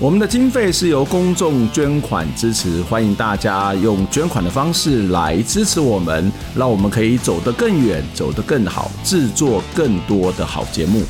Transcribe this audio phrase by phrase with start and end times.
[0.00, 11.04] 我们的经费是由公众捐款支持，欢迎大家用捐款的方式来支持我们，让我们可以走得更远，走得更好，制作更多的好节目。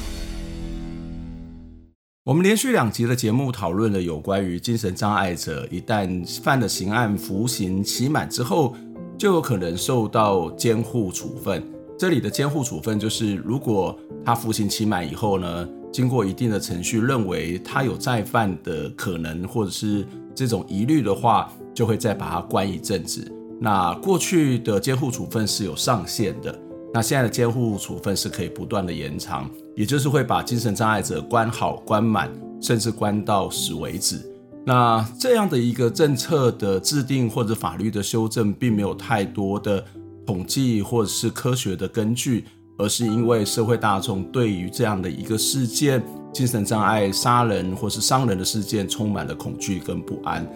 [2.24, 8.76] 我们连续两集的节目讨论了有关于精神障碍者一旦犯了刑案，服刑期满之后，
[9.16, 11.66] 就有可能受到监护处分。
[11.98, 23.32] 这里的监护处分就是，如果他服刑期满以后呢，经过一定的程序，认为他有再犯的可能，或者是这种疑虑的话，就会再把他关一阵子。
[23.60, 26.52] 那过去的监护处分是有上限的，
[26.92, 32.28] 那现在的监护处分是可以不断的延长，也就是会把精神障碍者关好、关满，
[32.60, 34.18] 甚至关到死为止。
[34.66, 39.84] 那这样的一个政策的制定或者法律的修正，并没有太多的
[40.26, 42.46] 统计或者是科学的根据。
[42.76, 50.46] 而是因为社会大众对于这样的一个事件，精神障碍杀人或是伤人的事件充满了恐惧跟不安。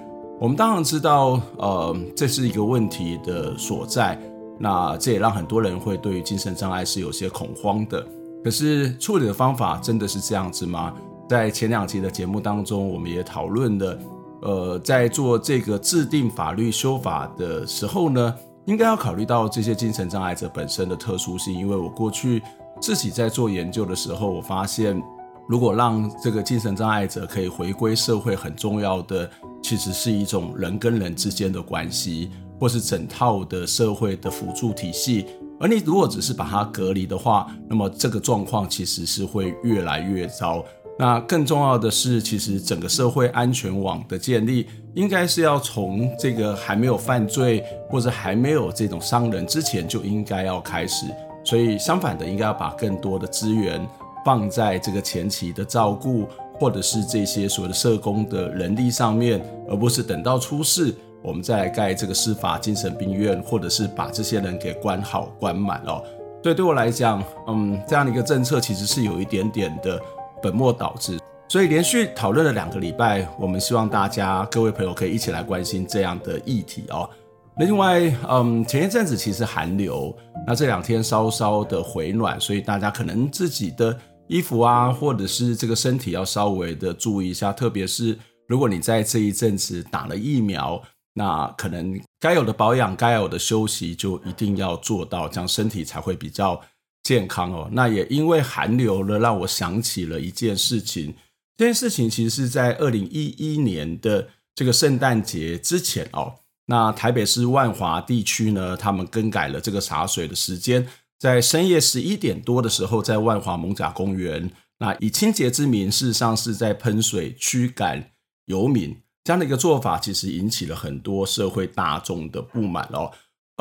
[0.41, 4.21] 我们当然知道，呃，这是一个问题的所在。
[4.59, 8.05] 那这也让很多人会对于精神障碍是有些恐慌的。
[8.43, 10.95] 可是处理的方法真的是这样子吗？
[11.29, 13.99] 在前两期的节目当中，我们也讨论了，
[14.43, 18.35] 呃，在做这个制定法律修法的时候呢，
[18.69, 22.43] 应该要考虑到这些精神障碍者本身的特殊性，因为我过去
[22.83, 25.03] 自己在做研究的时候，我发现，
[25.49, 29.29] 如果让这个精神障碍者可以回归社会，很重要的
[29.63, 32.31] 其实是一种人跟人之间的关系，
[32.61, 35.25] 或是整套的社会的辅助体系。
[35.59, 40.63] 而你如果只是把它隔离的话，那么这个状况其实是会越来越糟。
[41.01, 51.07] 那更重要的是，其实整个社会安全网的建立，应该是要从这个还没有犯罪或者还没有这种伤人之前就应该要开始。
[51.45, 53.81] 所以相反的，应该要把更多的资源
[54.25, 60.93] 放在这个前期的照顾，或者是这些所谓的社工的人力上面，而不是等到出事
[61.23, 66.03] 我们再盖这个司法精神病院，或者是把这些人给关好关满哦。
[66.43, 70.01] 所以对我来讲，嗯，这样的一个政策其实是有一点点的。
[70.43, 71.19] 本末倒置，
[71.49, 77.09] 所以连续讨论了两个礼拜，我们希望大家各位朋友可以一起来关心这样的议题哦。
[77.57, 80.17] 另外，嗯，前一阵子其实寒流，
[80.47, 88.17] 那这两天稍稍的回暖，所以大家可能自己的衣服啊，或者是这个身体要稍微的注意一下，特别是
[88.47, 90.81] 如果你在这一阵子打了疫苗，
[91.15, 96.61] 那可能该有的保养、该有的休息就一定要做到，这样身体才会比较。
[97.03, 101.15] 健康哦，那也因为寒流了，让我想起了一件事情。
[101.57, 106.35] 这件事情其实是在二零一一年的这个圣诞节之前哦。
[106.67, 110.87] 那台北市万华地区呢，他们更改了这个洒水的时间，
[111.19, 118.11] 在深夜十一点多的时候，在万华艋舺公园，那以清洁之名，事实上是在喷水驱赶
[118.45, 118.97] 游民。
[119.25, 123.11] 这样的一个做法，其实引起了很多社会大众的不满哦。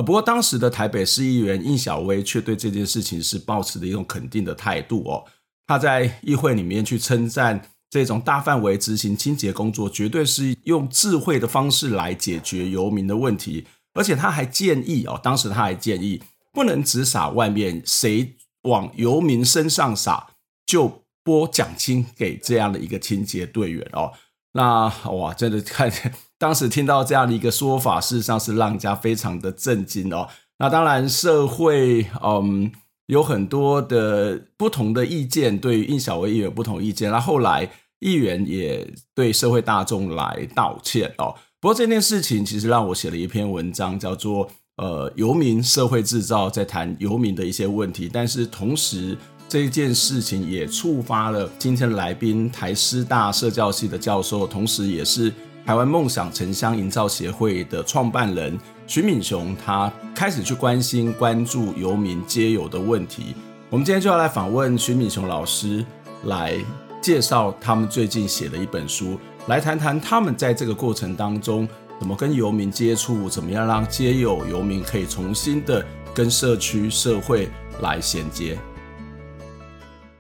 [0.04, 5.26] 不过当时的台北市议员应小薇却对这件事情是抱持的一种肯定的态度哦。
[5.66, 13.66] 他在议会里面去称赞这种大范围执行清洁工作，绝对是用智慧的方式来解决游民的问题。
[13.94, 16.22] 而且他还建议哦，当时他还建议
[16.54, 20.28] 不能只撒外面，谁往游民身上撒，
[20.66, 24.14] 就拨奖金给这样的一个清洁队员哦。
[24.54, 26.14] 那哇，真的看见。
[26.40, 30.28] 当时听到这样的一个说法，事实上是让人家非常的震惊哦。
[30.60, 32.72] 那当然，社会嗯
[33.08, 37.12] 有很多的不同的意见，对于应小薇议员有不同意见。
[37.12, 41.34] 那后来议员也对社会大众来道歉哦。
[41.60, 44.48] 不过这件事情其实让我写了一篇文章，叫做
[44.78, 48.10] 《呃游民社会制造》，在谈游民的一些问题。
[48.12, 49.18] 但是同时，
[49.50, 55.34] 这件事情也触发了今天的来宾台师大社教系的教授，同时也是。
[55.68, 63.36] 台湾梦想城乡营造协会的创办人徐敏雄，他开始去关心、关注游民街游的问题。
[63.70, 65.86] 我们今天就要来访问徐敏雄老师，
[66.24, 66.58] 来
[67.02, 71.68] 介绍他们最近写的一本书，来谈谈他们在这个过程当中
[72.00, 77.50] 怎么跟游民接触，怎么样让街友游民可以重新的跟社区社会
[77.82, 78.58] 来衔接。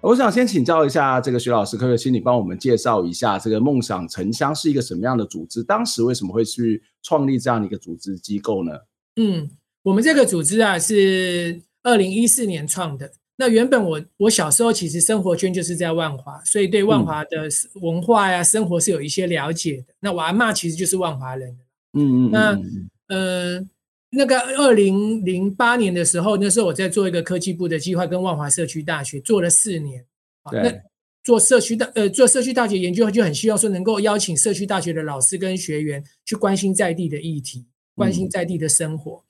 [0.02, 5.64] 我想先请教一下这个徐老师，可不可以请你帮我们介绍一下这个梦想城乡是一个什么样的组织？
[5.64, 8.72] 当时为什么会去创立这样的一个组织机构呢？
[9.16, 9.50] 嗯，
[9.84, 13.12] 我们这个组织啊是二零一四年创的。
[13.40, 17.48] 那原本我我小时候其实生活圈就是在万华，所以对万华的
[17.82, 19.94] 文化呀、生活是有一些了解的。
[20.00, 21.58] 那我阿妈其实就是万华人。
[21.94, 22.32] 嗯嗯。
[22.32, 23.60] 那呃，
[24.10, 30.06] 那个二零零八年的时候，那时候我在做一个科技部的计划，跟万华社区大学做了四年。
[30.52, 30.62] 对。
[30.62, 30.82] 那
[31.24, 37.66] 做社区大呃做社区大学研究，就很希望说能够邀请社区大学的老师跟学员去关心在地的议题，
[37.96, 39.24] 关心在地的生活。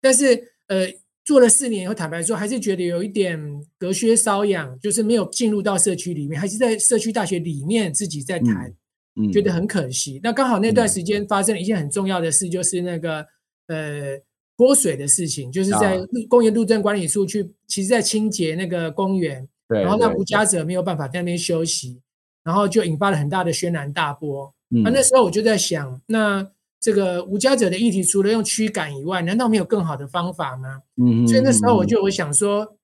[0.00, 0.88] 但是呃。
[1.22, 3.38] 做了四年以后，坦白说，还是觉得有一点
[3.78, 8.66] 隔靴搔痒，就是没有进入到社区里面，还是在社区大学里面自己在谈，
[9.14, 10.18] 嗯嗯、觉得很可惜。
[10.24, 13.24] 那刚好那段时间发生了一件很重要的事，就是那个
[13.74, 14.20] 呃
[14.56, 22.00] 泼水的事情，就是在公园路政管理处去，其实在清洁那个公园，然后让无家者没有办法在那边休息，
[22.44, 24.52] 然后就引发了很大的轩然大波。
[24.68, 26.50] 那、嗯、那时候我就在想，那。
[26.82, 30.80] 这个无家者的议题，除了用驱赶以外，难道没有更好的方法吗？
[30.96, 32.74] 嗯，所以那时候我就我想说，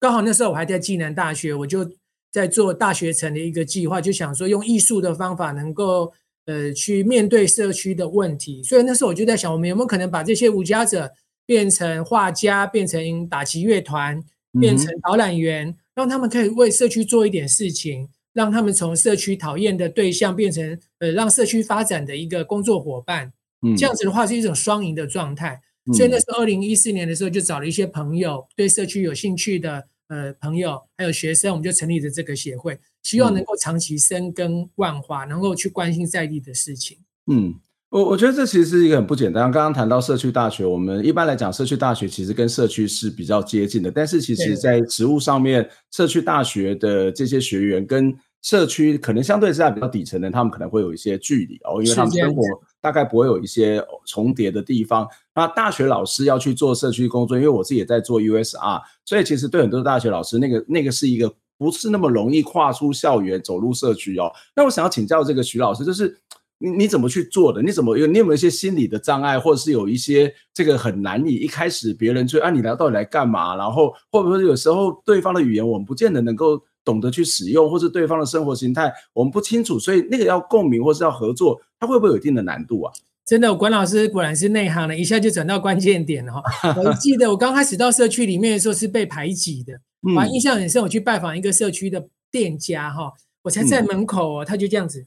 [0.00, 1.88] 刚好那时候我还在暨南大学，我就
[2.32, 6.12] 在做大学城的一个计划，就想说用艺术的方法能够
[6.46, 8.62] 呃去面对社区的问题。
[8.62, 11.12] 所以那时候我就在想，我们有没有可能把这些无家者
[11.44, 14.22] 变成画家，变成打击乐团，
[14.58, 18.08] 变成导览员，让他们可以为社区做一点事情。
[18.36, 23.32] 让他们从社区讨厌的对象变成呃让社区发展的一个工作伙伴，
[23.62, 25.58] 嗯，这样子的话是一种双赢的状态。
[25.86, 36.98] 嗯、所以那时候二零一四年的时候就找了一些朋友，对社区有兴趣的呃朋友还有学生，我们就成立了这个协会，希望能够长期深耕万华，能够去关心在地的事情。
[37.28, 37.54] 嗯，
[37.88, 39.44] 我我觉得这其实是一个很不简单。
[39.44, 48.12] 刚刚谈到社区大学，我们一般来讲社区大学其实跟社区是比较接近的，但是其实在职务上面，社区大学的这些学员跟
[48.42, 52.42] 社区可能相对是在比较底层的，他们可能会有一些距离哦，因为他们生活
[52.80, 55.06] 大概不会有一些重叠的地方。
[55.32, 64.32] 那大学老师要去做社区工作，因为我自己也在做 USR，所以其实对很多大学老师，那个那个是一个不是那么容易跨出校园走入社区哦。
[64.54, 66.18] 那我想要请教这个徐老师，就是
[66.58, 67.62] 你你怎么去做的？
[67.62, 73.56] 你怎么有你有没有一些心理的障碍，或者是有一些这个很难以一开始别人就啊你来到底来干嘛？
[73.56, 76.62] 然后会不会有时候对方的语言我们不见得能够。
[76.86, 82.92] 懂得去使用，或是对方的生活形态，我们不清楚，所以那个要共鸣或是要合作，它会不会有一定的难度啊？
[83.24, 86.42] 真的，管老师果然是内行了，一下就转到关键点了哈。
[86.78, 89.80] 我记得我刚开始到社区里面的时候是被排挤的，
[90.14, 90.82] 我还印象很深。
[90.82, 93.12] 我去拜访一个社区的店家哈，
[93.42, 95.06] 我才在门口哦，他就这样子。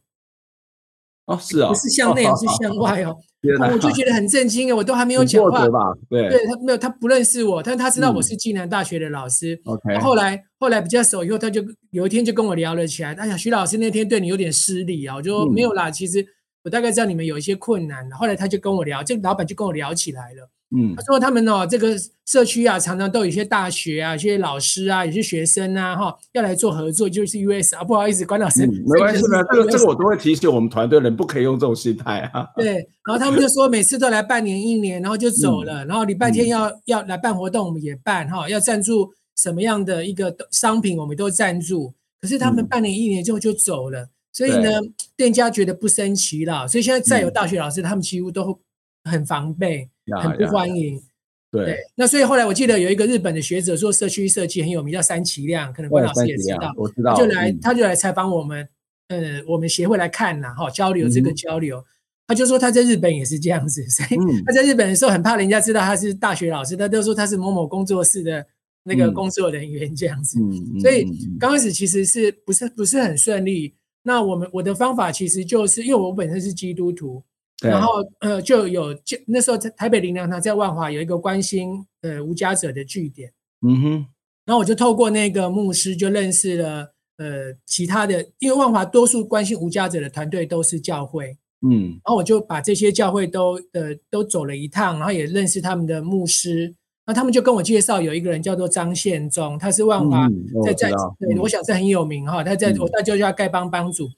[1.25, 3.17] 哦，是啊，不是向内，是向 外哦。
[3.71, 5.65] 我就觉得很震惊啊，我都还没有讲话，
[6.09, 9.57] 对，对他没有，他不认识我，但他知道我是暨南大学的老师。
[9.63, 13.13] OK，后来后来比较熟以后，他就有一天就跟我聊了起来。
[13.13, 16.25] 哎呀，徐老师那天对你有点失礼啊，我就说没有啦，其实
[16.63, 18.11] 我大概知道你们有一些困难。
[18.11, 20.49] 后来他就跟我聊，这个老板就跟我聊起来了。
[20.75, 21.95] 嗯，他说他们哦，这个
[22.27, 32.45] 社区啊，常常都有一些大学啊，一些老师啊，有些学生啊，哈，要来做合作，就是 US 啊，不好意思，关老师，嗯、没关系的，这个这个我都会提醒我们团队人，不可以用这种心态啊。
[32.55, 32.73] 对，
[33.03, 44.79] 然后他们就说每次都来半年一年，然后就走了，嗯、然后礼拜天要、嗯、要来办活动，我们也办哈，要赞助什么样的一个商品，我们都赞助，可是他们半年一年之后就走了，嗯、所以呢，
[45.17, 48.59] 店家觉得不生奇了，所以现在再有大学老师，嗯、他们几乎都
[49.09, 49.89] 很防备。
[50.23, 50.99] 很不欢迎，
[51.51, 51.77] 对，对。
[51.93, 57.15] 那所以后来我记得有一个日本的学者做社区设计很有名，叫三崎亮，可能关老师也知道，我知道。
[57.15, 58.67] 就来，他就来采访我们，
[59.09, 61.85] 呃，我们协会来看呐，哈，交流这个交流。
[62.25, 68.43] 他就说他在日本也是这样子，所以他在日本的时候很怕人家知道他是大学老师，他都说他是某某工作室的
[68.81, 70.39] 那个工作人员这样子。
[70.81, 71.05] 所以
[71.39, 73.75] 刚开始其实是不是不是很顺利。
[74.01, 77.21] 那我们我的方法其实就是因为我本身是基督徒。
[77.61, 83.91] 然后呃，就有就那时候在台北林良堂在万华有一个关心呃无家者的据点，嗯哼，
[84.45, 91.37] 然后我就透过那个牧师就认识了呃其他的，因为万华多数关心无家者的团队都是教会，
[91.67, 96.73] 嗯，然后我就把这些教会都呃都走了一趟，然后也认识他们的牧师，
[97.05, 100.29] 那他们就跟我介绍有一个人叫做张宪忠，他是万华
[100.63, 104.09] 在在对，我想是很有名哈，他在我大舅家丐帮帮主。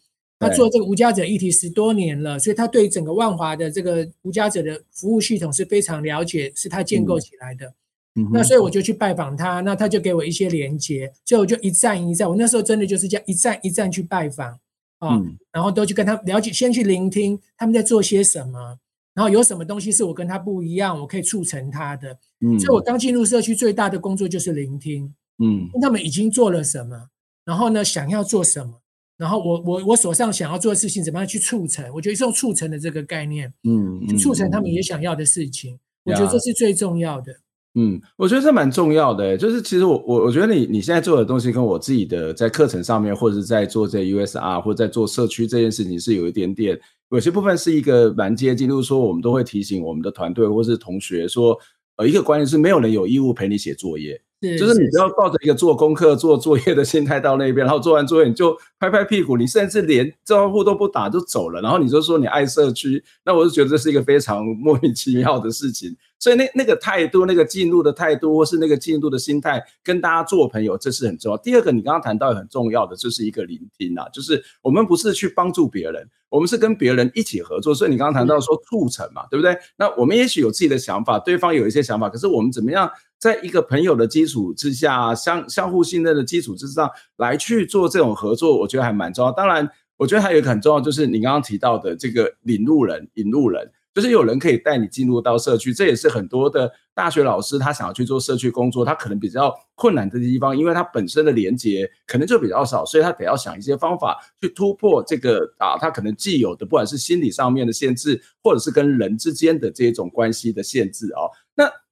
[0.41, 7.71] 他做这个无家者议题十多年了，所以他对整个万华的这个无家者的服务系统是非常了解，是他建构起来的。
[8.15, 14.49] 嗯，那所以我就去拜访他，那他就给我一些连接，所以我就一站一站，我那时候真的就是这样一站一站去拜访
[14.97, 18.79] 啊，嗯，然后都去跟他了解，先去聆听他们在做些什么，
[19.13, 22.17] 然后有什么东西是我跟他不一样，我可以促成他的。
[22.41, 27.09] 嗯，所以我刚进入社区最大的工作就是聆听，嗯，他们已经做了什么，
[27.45, 28.80] 然后呢，想要做什么。
[29.21, 31.85] 然后我我我手上想要做的事情，怎么样去促成？
[31.93, 35.77] 我觉得是用促成的这个概念，嗯，去促成他们也想要的事情。
[36.05, 37.31] 我觉得这是最重要的。
[37.75, 46.77] 嗯，我觉得这蛮重要的，就是其实我我我觉得你你现在做的东西跟我自己的在课程上面，或者是在做这 USR 或者在做社区这件事情是有一点点，
[47.11, 51.55] 有些部分是一个蛮接近，就是说我们都会提醒我们的团队或是同学说，
[51.97, 54.19] 呃，一个观念是没有人有义务陪你写作业。
[54.57, 65.95] 就是你不要抱着一个做功课、做作业的心态到那边，然后做完作业你就拍拍屁股，你甚至连招呼都不打就走了，然后你就说你爱社区，那我就觉得这是一个非常莫名其妙的事情。
[66.21, 71.37] 所以那那个态度、那个进入的态度，或是那个进入的心态，跟大家做朋友，这是很重要。
[71.39, 77.73] 第二个，你刚刚谈到很重要的，就是一个聆听啊，就是我们不是去帮助别人，我们是跟别人一起合作。
[77.73, 79.57] 所以你刚刚谈到说促成嘛，对不对？
[79.77, 82.87] 那我们也许有自己的想法，对方有一些想法，可是我们怎么样？
[83.17, 86.87] 在一个朋友的基础之下，相相互信任的基础之上
[87.17, 89.31] 来去做这种合作，我觉得还蛮重要。
[89.31, 93.71] 当然，我觉得还有一个很重要，就是你刚刚提到的这个领路人、引路人。
[93.93, 111.29] 就是有人可以带你进入到社区，这也是很多的大学老师他想要去做社区工作，他可能比较困难的地方，因为他本身的连接可能就比较少，所以他得要想一些方法去突破这个啊，他可能既有的不管是心理上面的限制，或者是跟人之间的这种关系的限制哦。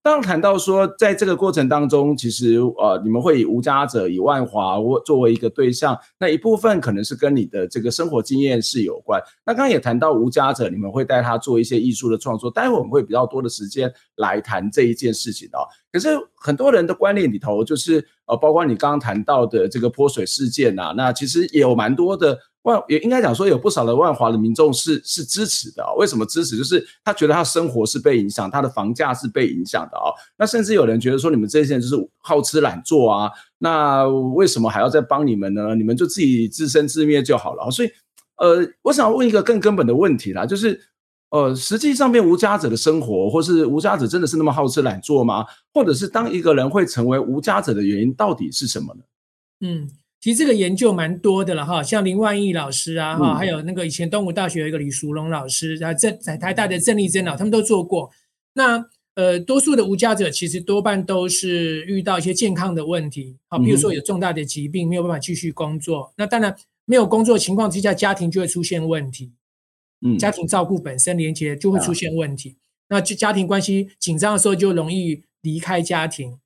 [0.01, 9.21] 当谈到说，在这个过程当中，其实呃，你们会以无家者、以万华作为一个对象，那一部分可能是跟你的这个生活经验是有关。
[9.45, 15.67] 那刚刚也谈到无家者，你们会带他做一些艺术的创作，待会我们会比较多的时间来谈这一件事情哦。
[15.91, 22.37] 可是很多人的观念里头，就是呃，包括你刚刚谈到的这个泼水事件呐、啊，那其实也有蛮多的。
[22.63, 26.57] 万也应该讲说，有不少的万华的民众是是支持的、为什么支持？
[26.57, 33.31] 就是他觉得他生活是被影响，他的房价是被影响的啊、那甚至有人觉得说，你们这些人就是好吃懒做啊。
[33.59, 35.73] 那为什么还要再帮你们呢？
[35.73, 37.71] 你们就自己自生自灭就好了。
[37.71, 37.89] 所以，
[38.35, 40.81] 呃，我想问一个更根本的问题啦，就是，
[41.29, 45.45] 呃，实际上面无家者的生活，或是无家者真的是那么好吃懒做吗？
[45.73, 49.01] 或者是当一个人会成为无家者的原因到底是什么呢？
[49.61, 49.89] 嗯。
[50.21, 58.11] 其实这个研究蛮多的了哈，像林万益老师啊哈，还有那个以前东吴大学有一个李淑龙老师啊，在在台大的郑丽珍老，他们都做过。
[58.51, 58.83] 那
[59.15, 66.11] 呃，多数的无家者其实多半都是遇到一些健康的问题，好，比如说有重大的疾病没有办法继续工作。
[66.17, 69.31] 那当然没有工作情况之下，家庭就会出现问题，
[70.01, 72.57] 嗯，家庭照顾本身连接就会出现问题。
[72.89, 76.39] 那就家庭关系紧张的时候就容易离开家庭。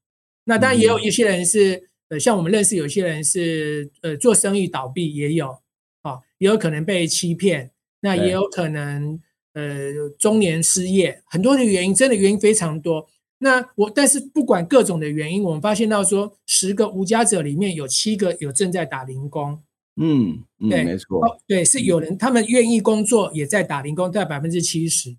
[0.46, 1.90] 那当然也有一些人是。
[2.10, 5.58] 呃，像我们认识有些人是呃做生意倒闭也有，
[6.02, 9.20] 啊，也有可能被欺骗，那也有可能
[9.54, 13.08] 呃中年失业，很多的原因，真的原因非常多。
[13.40, 19.64] 那我但是不管各种的原因，我们发现到说，十个无家者里面有七个有正在打零工，
[19.96, 25.18] 嗯，嗯对，没错，对，是有人他们愿意工作，也在打零工，在百分之七十的。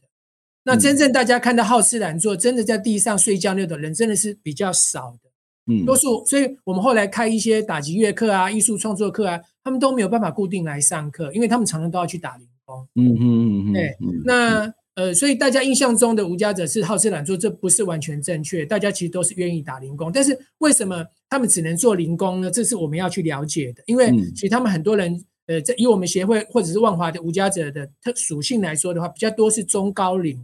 [0.65, 5.31] 那真正大家看到好吃懒做，真的在地上睡觉那种人，真的是比较少的。
[5.67, 12.87] 嗯，多数，所以我们后来开一些打击乐课啊、艺术创作课啊，他们都没有办法固定来上课，因为他们常常都要去打零工。
[12.95, 13.97] 嗯嗯嗯嗯，对。
[14.25, 18.65] 那呃，所以大家印象中的无家者是好吃懒做，这不是完全正确。
[18.65, 22.51] 大家其实都是愿意打零工，但是为什么他们只能做零工呢？
[22.51, 23.83] 这是我们要去了解的。
[23.87, 30.41] 因为其实他们很多人，呃，在以我们协会或者是万华的无家者的特属性来说的话，比较多是中高龄。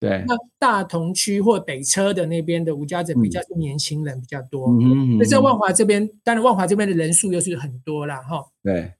[0.00, 8.44] 对，那大同区或北车的那边的无家者比较是年轻人比较多，嗯，那在万华这边，当然万华这边的人数又是很多啦哈。
[8.64, 8.94] 对，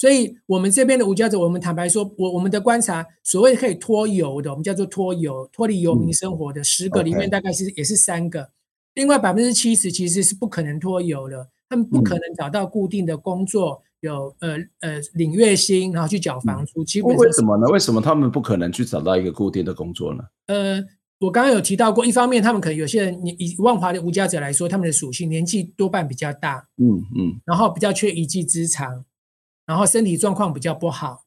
[0.00, 8.48] 所以我们这边的无家者，我们坦白说，我我们的观察，所谓可以脱油的，我们叫做脱油，脱离游民生活的十个里面，大概是也是三个，
[8.94, 13.82] 另外百分之七十其实是不可能脱油的，他们不可能找到固定的工作。
[14.00, 17.66] 有呃呃领月薪，然后去缴房租，基本上为什么呢？
[17.66, 20.24] 为什么他们不可能去找到一个固定的工作呢？
[20.46, 20.82] 呃，
[21.18, 29.04] 我刚刚有提到过，一方面他们可能有些人，你以万华的无家者来说，他们的属性年纪多半比较大，嗯嗯，然后比较缺一技之长，
[29.70, 31.22] 然后身体状况比较不好。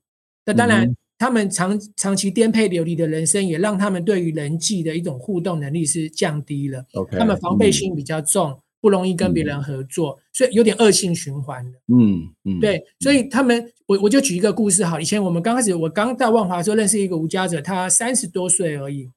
[0.45, 6.85] 那当然，他们长长期颠沛流离的人生，也让他们对于人际的一种互动能力是降低了。
[6.95, 8.59] OK，他们防备心比较重。
[8.83, 11.79] 不容易跟别人合作，嗯、所以有点恶性循环的。
[11.87, 14.99] 嗯嗯，对，所以他们，我我就举一个故事哈。
[14.99, 19.09] 以前我们刚开始，我刚到万华的时候，认识一个无家者，他三十多岁而已。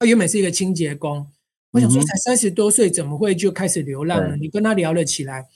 [0.00, 1.24] 他原本是一个清洁工，
[1.70, 4.34] 我想说才三十多岁，怎么会就开始流浪了？
[4.34, 5.46] 嗯、你跟他聊了起来，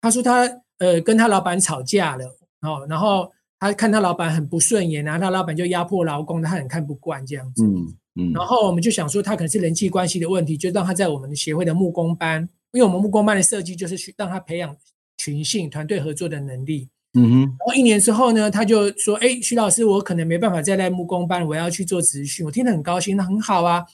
[0.00, 7.64] 他说他呃跟他老板吵架了，哦，然后他看他老板很不顺眼，然后他老板就压迫劳工，他很看不惯这样子。
[7.64, 7.86] 嗯
[8.20, 12.48] 嗯，然后我们就想说他可能是人际关系的问题，就让他在我们的协会的木工班。
[12.72, 14.76] 因为我们木工班的设计就是去让他培养
[15.16, 16.88] 群性团队合作的能力。
[17.14, 17.40] 嗯哼。
[17.40, 23.86] 然后一年之后呢，他就说：“哎，徐老师，我可能没办法再在木工班，我要去做职训。”我听得很高兴，那很好啊。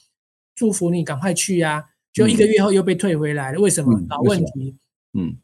[0.55, 3.97] 祝福你赶快去啊，就一个月后又被退回来了，为什么？
[4.09, 4.79] 老问题，嗯，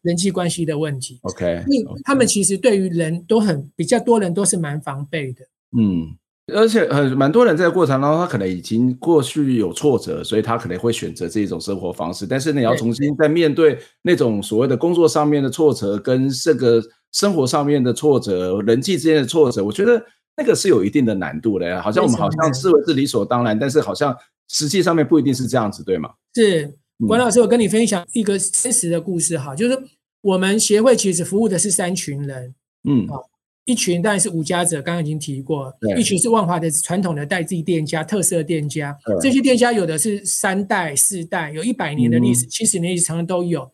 [0.02, 1.20] 人际关系的问题。
[1.24, 5.42] OK，因为他们其实对于人都很比较多人都是蛮防备的，
[5.78, 6.16] 嗯。
[6.54, 12.28] 而且很蛮多人在过程当中，他可能已经过去有挫折，所以他可能会选择这种生活方式。
[12.28, 20.04] 但是你要重新再面对那种所谓的工作上面的挫折，跟这个生活上面的挫折、人际之间的挫折，我觉得
[20.36, 21.82] 那个是有一定的难度的。
[21.82, 24.14] 好像我们好像视为是理所当然，但是好像
[24.50, 26.10] 实际上面不一定是这样子，对吗？
[26.36, 26.76] 是，
[27.08, 29.78] 管老师，我跟你分享一个真实的故事哈，就是
[30.22, 32.54] 我们协会其实服务的是三群人，
[32.84, 33.20] 嗯，啊。
[33.66, 35.72] 一群当然是无家者，刚刚已经提过。
[35.96, 38.98] 一群是万华的传统的代地店家、特色店家。
[39.22, 43.72] 这些店家有的是三代、四代，有一百年的历史，七十年以上都有。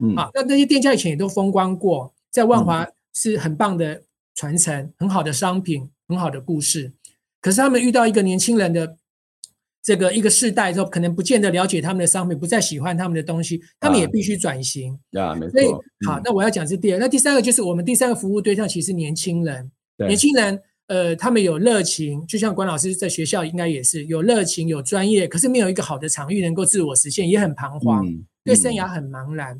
[0.00, 4.02] 嗯，啊，那那些店家以前也都风光过，在万华是很棒的
[4.34, 6.92] 传承，很好的商品，很好的故事。
[7.40, 8.96] 可是他们遇到一个年轻人的。
[9.88, 14.92] 这个一个世代之后，可能不见得了解他们的商品，不再喜欢他们的东西，他们也必须转型。
[15.12, 15.52] 啊，没错。
[15.52, 15.72] 所以，
[16.06, 19.70] 好，那我要讲是第二，那第三个就是我们第三个服务对象其实年轻人。
[19.96, 28.04] 年轻人，呃，他们有热情，就像管老师在学校应该也是有热情、有专业，可是没有一个好的场域能够自我实现，也很彷徨，
[28.44, 29.58] 对生涯很茫然。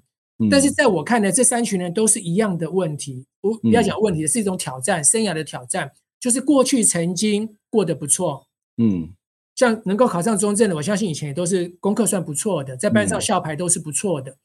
[0.50, 3.24] 但是在我看来，这三群人都是一样的问题。
[3.40, 8.46] 不，不要讲问题，是一种挑战，生涯的挑战，就是过去曾经过得不错。
[8.76, 9.14] 嗯。
[9.58, 14.36] 像能够考上中正的，我相信以前也都是功课算不错的，在班上校牌都是不错的。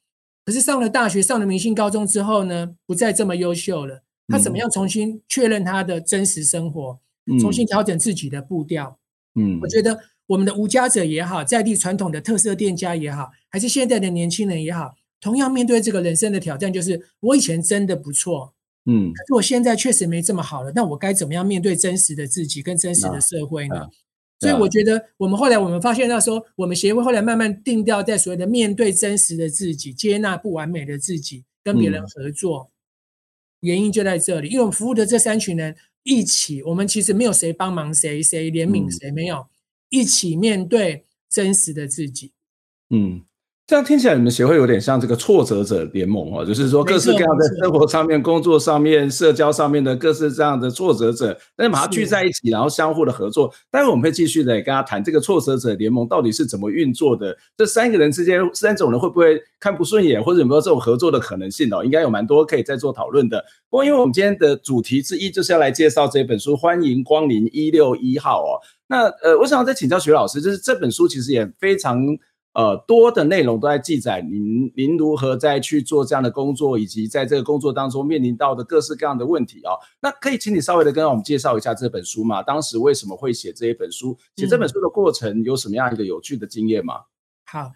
[0.43, 4.01] 可是上了大学，上了明星高中之后呢，不再这么优秀了。
[4.27, 6.99] 他怎么样重新确认他的真实生活，
[7.39, 8.97] 重新调整自己的步调？
[9.35, 18.55] 嗯，我觉得我们的无家者也好，在地传统的特色店家也好，还是现在的年轻人也好，同样面对这个人生的挑战，就是我以前真的不错，
[18.87, 20.71] 嗯，可是我现在确实没这么好了。
[20.73, 23.89] 那我该怎么样面对真实的自己跟真实的社会呢？
[24.39, 32.69] 所以我觉得，我们后来我们发现到说，我们协会后来慢慢定调在所谓的面对真实的自己，接纳不完美的自己，跟别人合作，
[33.61, 34.49] 原因就在这里。
[34.49, 39.47] 因为我们服务的这三群人一起，我们其实没有谁帮忙谁，谁怜悯谁，没有，
[39.89, 42.31] 一起面对真实的自己。
[42.89, 43.23] 嗯。
[43.65, 53.53] 这样听起来，你们协会有点像这个挫折者联盟哦，就是说各式各样的生活上面、工作上面、社交上面的各式这样的挫折者，但是把它聚在一起，然后相互的合作。
[53.71, 57.37] 待会我们会继续的跟他谈这个挫折者联盟到底是怎么运作的。
[57.55, 61.85] 这三个人之间，三种人会不会看不顺眼，或者有没有这种合作的可能性哦？
[61.85, 63.41] 应该有蛮多可以再做讨论的。
[63.69, 68.59] 不过，因为我们今天的主题之一就是要来介绍这本书，欢迎光临一六一号哦。
[68.87, 72.05] 那呃，我想要再请教徐老师，就是这本书其实也非常。
[72.53, 79.79] 呃，多的内容都在记载您您如何在去做这样的工作，以及在这个工作当中面临到的各式各样的问题啊、哦。
[80.01, 82.43] 那可以请你稍微的跟我们介绍一下这本书吗？
[82.43, 84.15] 当时为什么会写这一本书？
[84.35, 86.93] 写这本书的过程有什么样一个有趣的经验吗？
[86.95, 87.03] 嗯、
[87.45, 87.71] 好，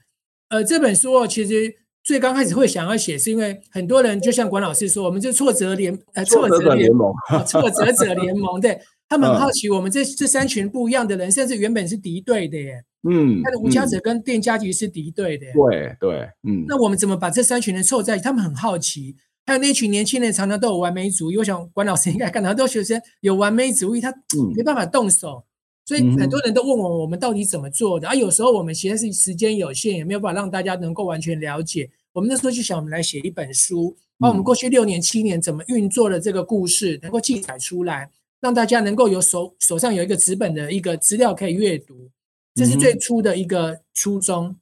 [0.49, 7.11] 呃，这本书哦其实最刚开始会想要写，是因为很多人就像管老师说，我们就挫折联呃挫折联盟，
[7.47, 12.83] 挫折者联盟，对他们很好奇，我们这这三群不一样的人，甚至原本是敌对的耶。
[13.09, 15.45] 嗯，他的无家者跟店家其实是敌对的。
[15.53, 16.65] 对对，嗯。
[16.67, 18.23] 那我们怎么把这三群人凑在一起？
[18.23, 19.15] 他们很好奇。
[19.45, 21.37] 还有那群年轻人常常都有完美主义。
[21.37, 24.13] 我想管老师应该看到很多学生有完美主义，他
[24.53, 25.45] 没办法动手，
[25.85, 28.09] 所以很多人都问我，我们到底怎么做的？
[28.09, 31.89] 啊，有时候我们其实是时间有限，也没有办法让大家能够完全了解。
[32.11, 38.09] 我们那时候就想，我们来写一本书，把我们过去六年、七年怎么运作的这个故事，能够记载出来，
[38.41, 42.09] 让大家能够有手手上有一个纸本的一个资料可以阅读。
[42.55, 44.55] 这是最初的一个初衷，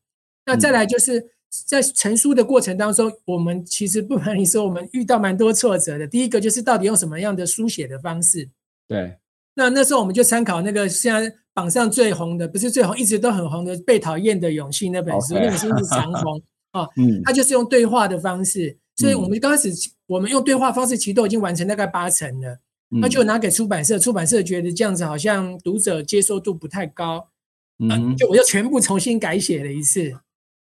[0.46, 1.32] 那再来就是
[1.66, 6.06] 在成书的过程当中，我们其实不瞒你说，我们遇到蛮多挫折的。
[6.06, 8.50] 第一个就是到底用什么样的书写的方式？
[8.86, 9.18] 对，
[9.54, 19.70] 那那时候我们就参考那个现在榜上最红的，不是最红，一直都很红的《被讨厌的勇气》那本书，那本书是长红啊， 嗯，它就是用对话的方式，所以我们刚开始
[20.08, 27.30] 我们用对话方式，其实都已经完成大概八成了，那就拿给出版社，出版社觉得这样子好像读者接受度不太高。
[27.80, 30.14] 嗯，就我又全部重新改写了一次，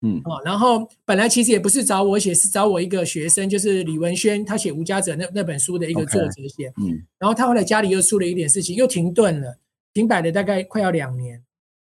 [0.03, 0.21] 嗯。
[0.25, 9.57] 哦，然后本来其实也不是找我写，是找我一个学生，就是李文轩，他写《无家者》那那本书的一个作者写，嗯，然后他后来家里又出了一点事情，又停顿了，
[9.95, 11.41] 停摆了大概快要两年，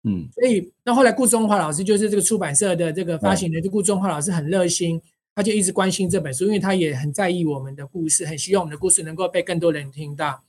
[0.05, 5.01] 嗯，所以那后来顾中华老师就是这个出版社的这个发行人，就顾中华老师很热心，
[5.39, 10.43] 他就一直关心这本书，因为他也很在意我们的故事，很希望我们的故事能够被更多人听到。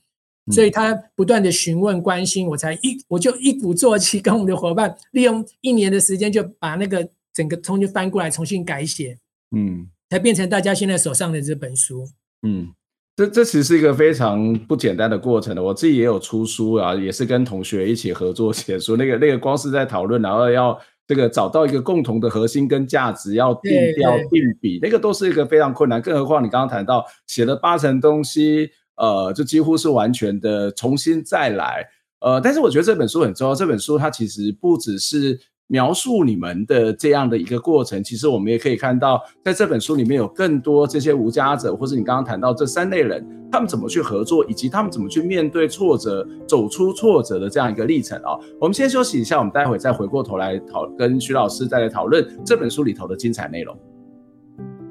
[0.51, 9.17] 所以他不断的询问关心，我才一我就一鼓作气，跟我们的伙伴利用一年的时间，就把那个整个重新翻过来，重新改写，
[9.55, 12.05] 嗯，才变成大家现在手上的这本书。
[12.45, 12.67] 嗯，
[13.15, 15.63] 这这其实是一个非常不简单的过程的。
[15.63, 20.77] 我自己也有出书啊，也是跟同学一起合作写书，那个那个光是在讨论，然后要。
[21.11, 26.01] 这个找到一个共同的核心跟价值，要定调定比，那个都是一个非常困难。
[26.01, 31.85] 更何况你刚刚谈到写了八成东西，呃，就几乎是完全的重新再来。
[32.21, 33.53] 呃，但是我觉得这本书很重要。
[33.53, 35.37] 这本书它其实不只是
[35.71, 48.37] 描述你们的这样的一个过程，其实我们也可以看到，在这本书里面有更多这些无家者，或是你刚刚谈到这三类人，他们怎么去合作，以及他们怎么去面对挫折、走出挫折的这样一个历程啊。
[48.59, 53.73] 我们先休息一下，我们待会再回过头来讨，跟徐老师再来讨论这本书里头的精彩内容。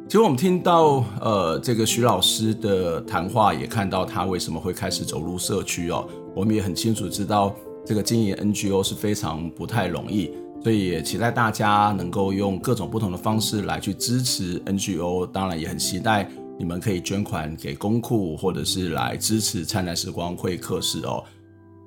[0.09, 6.09] 其实我们听到呃这个徐老师的谈话，也看到他为什么会开始走入社区哦。
[6.35, 10.33] 我们也很清楚知道，这个经营 NGO 是非常不太容易。
[10.63, 21.25] 所以也期待大家能够用各种不同的方式来去支持 NGO，当然也很期待你们可以捐款给公库，或者是来支持灿烂时光会客室哦。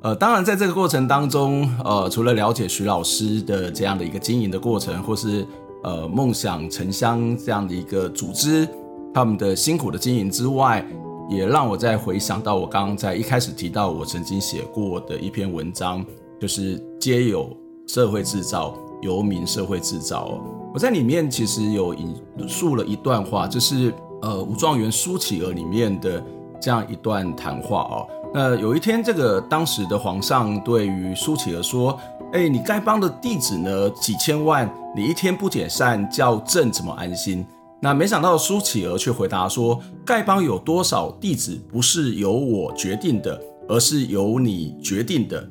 [0.01, 5.45] 呃，当然在这个过程当中，呃，除了了解徐老师的这样的一个经营的过程，或是
[5.83, 8.67] 呃梦想城乡这样的一个组织
[9.13, 10.83] 他们的辛苦的经营之外，
[11.29, 16.03] 也让我再回想到我刚刚在一开始提到我曾经写过的一篇文章，
[16.41, 17.55] 就是皆有。
[17.88, 20.39] 社会制造，游民社会制造。
[20.74, 22.15] 我在里面其实有引
[22.48, 26.24] 述了一段话，就是呃武状元苏乞儿里面的
[26.60, 28.08] 这样一段谈话哦。
[28.34, 31.96] 那有一天，这个当时的皇上对于苏乞儿说
[32.34, 37.46] ：“哎，你丐帮的弟子呢几千万，你一天不解散，叫朕怎么安心？”
[37.80, 45.48] 那没想到苏乞儿却回答说：“丐帮有多少弟子，不是由我决定的，而是由你决定的。”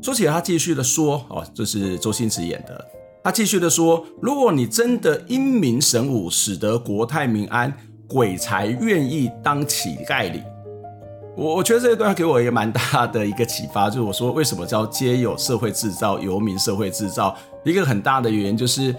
[0.00, 2.84] 说起来，他继续的说：“哦，这是周星驰演的。
[3.24, 7.72] 他继续的说，如果你真的英明神武，使得国泰民安，
[8.06, 10.42] 鬼才愿意当乞丐哩。”
[11.36, 17.36] 我我觉得这一段给我一个蛮大的一个启发，就是我说为什么叫皆有社会制造，游民社会制造？
[17.64, 18.94] 一个很大的原因就是，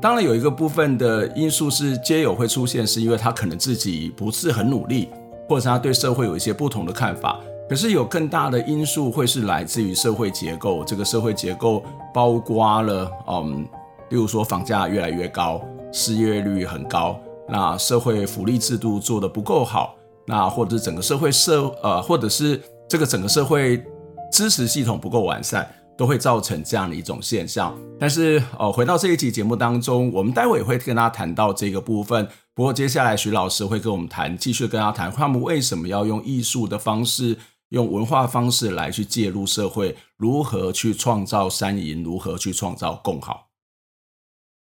[0.00, 5.10] 当然有一个部分的因素是皆有会出现，是因为他可能自己不是很努力，
[5.48, 7.38] 或者是他对社会有一些不同的看法。
[7.72, 11.82] 可是有更大的因素会是来自于社会结构，这个社会结构
[12.12, 13.66] 包括了，嗯，
[14.10, 15.58] 例如说房价越来越高，
[15.90, 19.94] 失业率很高，那社会福利制度做得不够好，
[20.26, 23.82] 那或者是整个社会社呃，或者是这个整个社会
[24.30, 27.74] 支持系统不够完善，都会造成这样的一种现象。
[27.98, 32.28] 但是呃，回到这一集节目当中，我们待会也会跟大家谈到这个部分。
[32.54, 37.34] 不过接下来徐老师会跟我们谈，继续跟大家谈他们为什么要用艺术的方式。
[37.72, 43.48] 用文化方式来去介入社会，如何去创造三赢，如何去创造共好。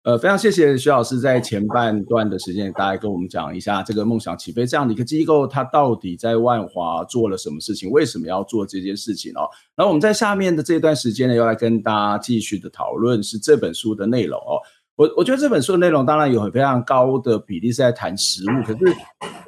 [0.03, 9.51] 呃，非常谢谢徐老师在前半段的时间，大概跟我们讲一下这个梦想起飞这样的一个机构，它到底在万华做了什么事情，为什么要做这件事情哦。
[9.77, 14.59] 然后我们在下面的这段时间呢，要来跟大家继续的讨论是这本书的内容哦。
[14.97, 18.97] 我我觉得这本书的内容当然有很非常高的比例是在谈食物，可是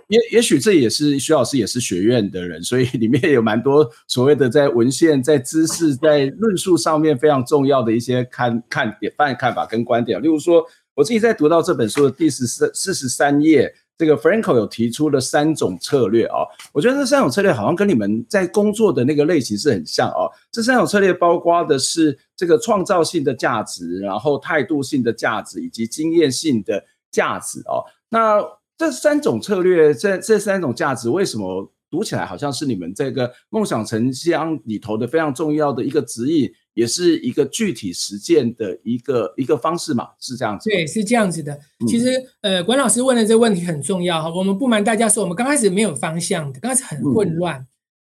[0.09, 10.23] 也也许这也是徐老师也是学院的人， 所以里面有蛮多所谓的在文献、在知识、在论述上面非常重要的一些看看点、看看法跟观点。
[10.23, 13.75] 例如说，我自己在读到这本书的第十四四十三页。
[13.99, 20.31] 这个 Franco 有提出了三种策略啊，我觉得这三种策略好像跟你们在工作的那个类型是很像啊。
[20.53, 27.83] 这三种策略包括的是这个创造性的价值，然后态度性的价值以及经验性的价值哦。
[28.09, 28.41] 那
[28.77, 36.49] 这三种策略，这这三种价值为什么读起来好像是你们这个梦想城乡里头的非常重要的一个指引？
[36.79, 40.71] 也是一个具体实践的一个一个方式嘛，是这样子。
[40.71, 41.59] 对，是这样子的。
[41.89, 44.33] 其实，呃，管老师问的这个问题很重要哈。
[44.33, 47.55] 我们不瞒大家说，我们刚开始没有方向的，刚开始很混乱。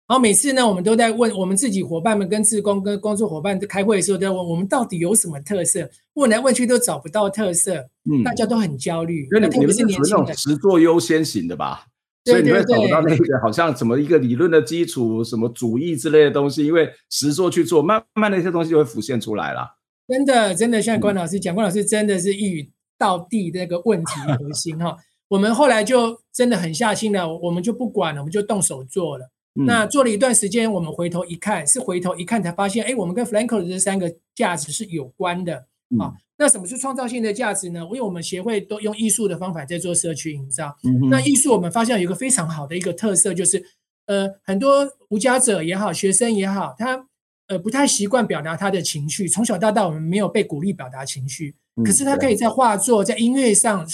[0.07, 5.89] 然后每次呢，我们都在问我们自己伙伴们、跟志工、跟工作伙伴在开会的时候，都在问我们到底有什么特色？
[6.13, 9.27] 问来问去都找不到特色，嗯，大家都很焦虑。
[9.33, 11.87] 因为你们是那种实作优先型的吧？
[12.27, 19.77] 所以你会找不到那个好像什么一个理论的基础、什么主义之类的东西，因为实作去做，慢慢那些东西就会浮现出来了。
[20.09, 24.97] 真的，真的像关老师讲，关老师真的是一语到地的那个问题核心哈。
[25.29, 29.31] 我们后来就真的很下心了，我们就不管了，我们就动手做了。
[29.67, 35.67] 那做了一段时间，我们回头一看，是回头一看才发现，哎，我们跟 Frankl 的这三个价值是有关的
[35.99, 36.13] 啊。
[36.39, 37.81] 那什么是创造性的价值呢？
[37.85, 40.77] 因为我们协会都用艺术的方法在做社区营造。
[40.85, 43.65] 嗯、那艺术我们发现有一个非常好的一个特色，就是
[44.05, 47.09] 呃，很多无家者也好，学生也好，他
[47.47, 49.27] 呃不太习惯表达他的情绪。
[49.27, 53.87] 从小到大，我们没有被鼓励表达情绪，嗯、可是他可以在画作、在音乐上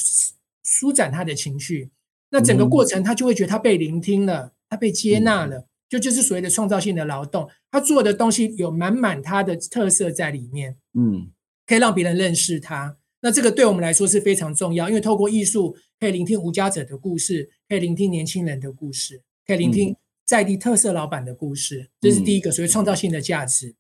[0.65, 1.91] 舒展他的情绪。
[2.31, 7.49] 那整个过程，他就会觉得他被聆听了，他被接纳了，嗯、就就是所谓的创造性的劳动。
[7.71, 10.77] 他做的东西有满满他的特色在里面。
[10.95, 11.31] 嗯。
[11.67, 12.97] 可以让别人认识他。
[13.21, 19.95] 那这个对我们来说是非常重要，因为透过艺术可以聆听无家者的故事，可以聆听年轻人的故事，可以聆听
[20.25, 21.89] 在地特色老板的故事。
[22.01, 23.75] 这是第一个，所谓创造性的价值。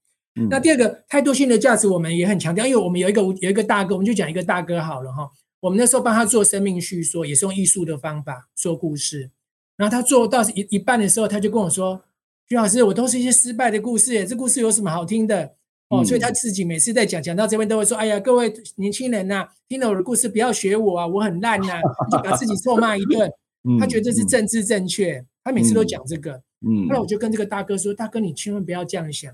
[0.48, 5.28] 那第二个态度性的价值，我们也很强调，因为我们有一个有一个大哥，我们就讲一个大哥好了哈。
[5.60, 9.30] 我们那时候帮他做生命叙说，也是用艺术的方法说故事。
[9.76, 12.04] 然后他做到一一半的时候，他就跟我说
[12.48, 15.56] ：“徐老师，我都是一些失败的故事耶，这故事有什么好听的？”
[15.92, 23.30] 哦，所以他自己每次在讲讲到这边都会说：“哎呀，各位年轻人呐、啊，听了我的故事不要学我啊，我很烂呐、啊， 就把自己臭骂一顿。”
[23.78, 26.42] 他觉得这是政治正确，他每次都讲这个。
[26.66, 29.32] 嗯，后来我就跟这个大哥说：“大哥，你千万不要这样想。”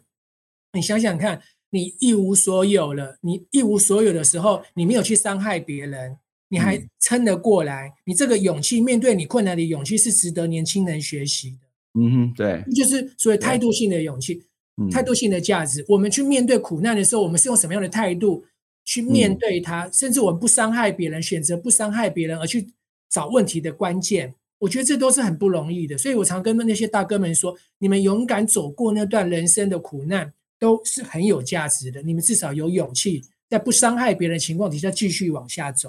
[0.75, 1.41] 你想想看，
[1.71, 6.19] 你一无所有了，你一无所有的时候，你没有去伤害别人，
[6.49, 11.59] 你还撑得过来，嗯、你这个勇气，面对你困难的勇气是值得年轻人学习的。
[11.99, 14.43] 嗯哼，对，就是所谓态度性的勇气，
[14.91, 15.85] 态度性的价值。
[15.89, 18.45] 我们去面对苦难的时候，我们是用什么样的态度
[18.85, 19.87] 去面对它？
[19.87, 22.69] 嗯、甚至我们不伤害别人，选择不伤害别人而去
[23.09, 25.97] 找问题的关键，我觉得这都是很不容易的。
[25.99, 30.33] 所以我常跟那些大哥们说：你们勇敢走过那段人生的苦难。
[30.61, 32.03] 都是很有价值的。
[32.03, 35.89] 你们至少有勇气，在不伤害别人的情况底下继续往下走，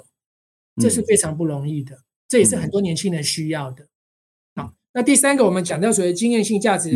[0.80, 1.98] 这是非常不容易的。
[2.28, 3.84] 这也是很多年轻人需要的。
[4.92, 6.90] 好，那第三个，我们讲到所谓经验性价值，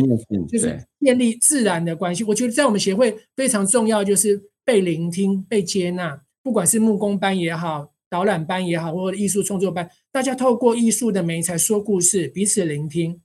[0.49, 2.23] 就是建立自然的关系。
[2.25, 6.21] 我觉得在我们协会非常重要，就是被聆听、被接纳。
[6.43, 13.21] 不管是木工班也好，导览班也好，或者艺术创作班，大家透过艺术的媒才说故事，彼此聆听，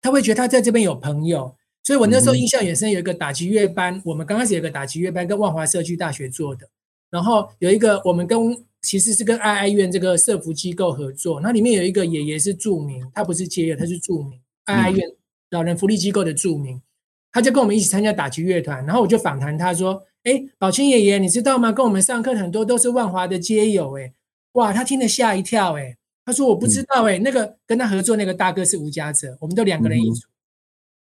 [0.00, 1.54] 他会觉得他在这边有朋友。
[1.82, 6.66] 所以我那时候印象也深，有一个打击乐班，我们刚开始有一个打击乐班跟万华社区大学做的，
[7.10, 8.40] 然后有一个我们跟
[8.84, 15.00] 其实是跟爱爱院这个社福机构合作，那里面有一个爷爷是住民，他不是街友，他是住民，爱爱院
[15.50, 16.80] 老人福利机构的住民，
[17.32, 21.72] 他就跟我们一起参加打击乐团，然后我就访谈他说，哎，宝清爷爷，你知道吗？
[21.72, 24.12] 跟我们上课很多都是万华的街友，哎，
[24.52, 30.28] 哇，他听得吓一跳，哎，他说我不知道，哎，那个跟他合作那个大哥是吴家泽，我们都两个人一组。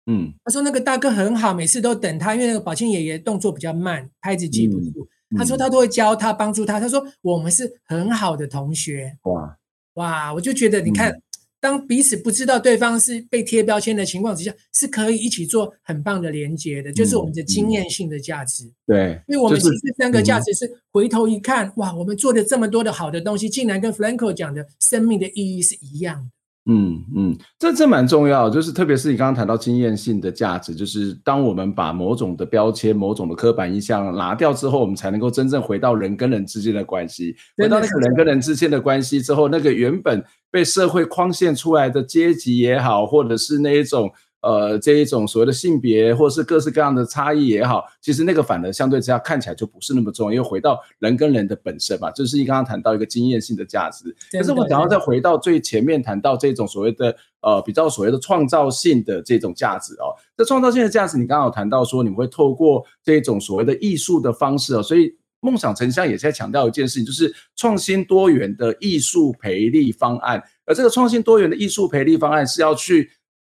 [0.06, 5.08] 嗯，他说那个大哥很好，每次都等他，因为那个宝清爷爷动作比较慢，拍子记不住。
[5.36, 6.80] 他说他都会教他，帮助他。
[6.80, 9.16] 他说我们是很好的同学。
[9.22, 9.56] 哇
[9.94, 11.22] 哇，我就觉得你看，嗯、
[11.60, 18.70] 当彼此不知道对方是被贴标签的情况之下，是可以一起做很棒的连接的，就是我们的经验性的价值。
[18.86, 26.30] 对，因为我们其实三个价值是回头一看，就是、哇，我们做的这么多的好的东西，竟然跟 Franco 讲的生命的意义是一样的。
[26.66, 44.11] 嗯嗯，这这蛮重要，就是特别是你刚刚谈到经验性的价值，就是当我们把某种的标签、某种的刻板印象拿掉之后，我们才能够真正回到人跟人之间的关系，回到那个人跟人之间的关系之后，那个原本被社会框限出来的阶级也好，或者是那一种。
[44.42, 54.16] 呃，这一种所谓的性别，或是各式各样的差异也好，其实那个反而相对之下看起来就不是那么重要，因为回到人跟人的本身嘛，就是你刚刚谈到一个经验性的价值。
[54.33, 73.11] 可是我想要再回到最前面谈到这种所谓的呃比较所谓的创造性的这种价值哦，这创造性的价值，你刚刚有谈到说你们会透过这种所谓的艺术的方式哦，所以梦想成乡也在强调一件事情，就是创新多元的艺术培力方案，而这个创新多元的艺术培力方案是要去。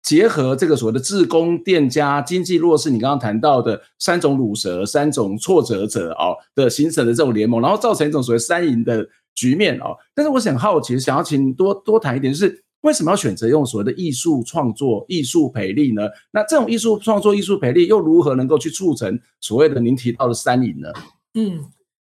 [0.07, 9.97] 结合这个所谓的自工、店家、经济弱势，你刚刚谈到的三种鲁蛇、三种挫折者哦的形成的这种联盟，然后造成一种所谓三赢的局面哦。
[10.14, 16.03] 但是我想好奇，想要请多多谈一点，就是为什么要选择用所谓的艺术创作、艺术培力呢？
[16.31, 20.88] 那这种艺术创作、艺术培力又如何能够去促成所谓的您提到的三赢呢？
[21.35, 21.64] 嗯，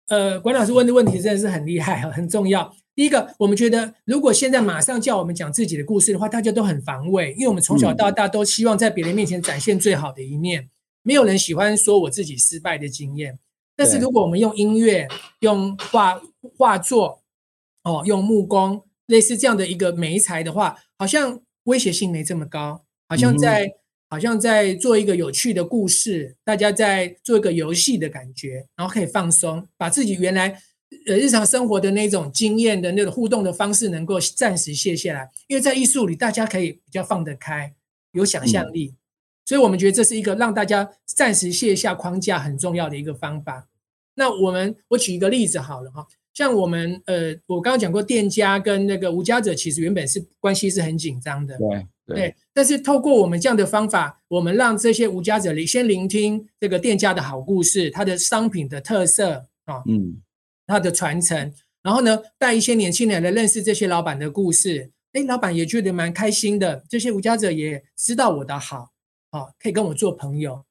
[0.08, 2.70] 呃，管老师问的问题真的是很厉害，很重要。
[2.98, 10.68] 第一个，我们觉得如果现在马上叫我们讲自己的故事的话，大家都很防卫，因为我们从小到大都希望在别人面前展现最好的一面，
[11.04, 13.38] 没有人喜欢说我自己失败的经验。
[13.76, 15.06] 但是如果我们用音乐、
[15.38, 16.20] 用画
[16.56, 17.22] 画作、
[17.84, 23.70] 哦，用木工，类似这样的一个媒材的话，好像威胁性没这么高，好像在
[24.08, 30.60] 好像在做一个有趣的故事，大家在做一个游戏的感觉，然后可以放松，把自己原来。
[31.08, 37.74] 呃，日常生活的那种经验的那种互动的方式，能够暂时卸下来，因为在艺术里，大家可以比较放得开，
[38.12, 38.94] 有想象力，
[39.46, 43.66] 所以我们觉得这是一个让大家暂时卸下框架很重要的一个方法。
[44.16, 60.20] 那我们我举一个例子好了哈，像我们呃，我刚刚讲过，店家跟那个无家者其实原本是关系是很紧张的，对对，对，但是透过我们这样的方法，我们让这些无家者先聆听这个店家的好故事，它的商品的特色啊，嗯。
[60.68, 61.52] 他的传承，
[61.82, 66.84] 然后呢，带一些年轻人来认识这些老板的故事，诶，老板也觉得蛮开心的。
[66.88, 68.90] 这些无家者也知道我的好，
[69.30, 70.64] 啊，可以跟我做朋友。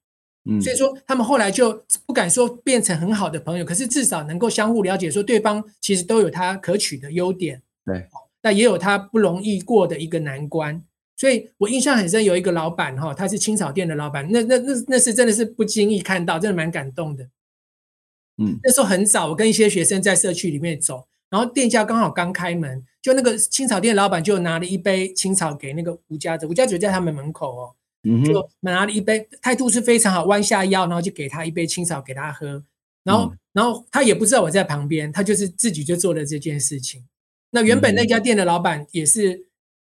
[0.49, 8.07] 嗯，所以说他们后来就不敢说变成很好的朋友，可是至少能够相互了解，说对方其实都有他可取的优点，对，
[8.43, 10.83] 那也有他不容易过的一个难关。
[11.15, 17.27] 所以我印象很深，有一个老板哈，他是青草店的老板，那那那那是真的是不经意看到，真的蛮感动的。
[18.37, 32.63] 嗯，那时候很早，我跟一些学生在社区里面走，然后店家刚好刚开门，就那个青草店老板就拿了一杯青草给那个吴家者，无家者在他们门口哦，嗯，就拿了一杯，态度是非常好，弯下腰，然后就给他一杯青草给他喝，
[33.03, 37.05] 然后、嗯、然后他也不知道我在旁边，他就是自己就做了这件事情。
[37.51, 39.47] 那原本那家店的老板也是。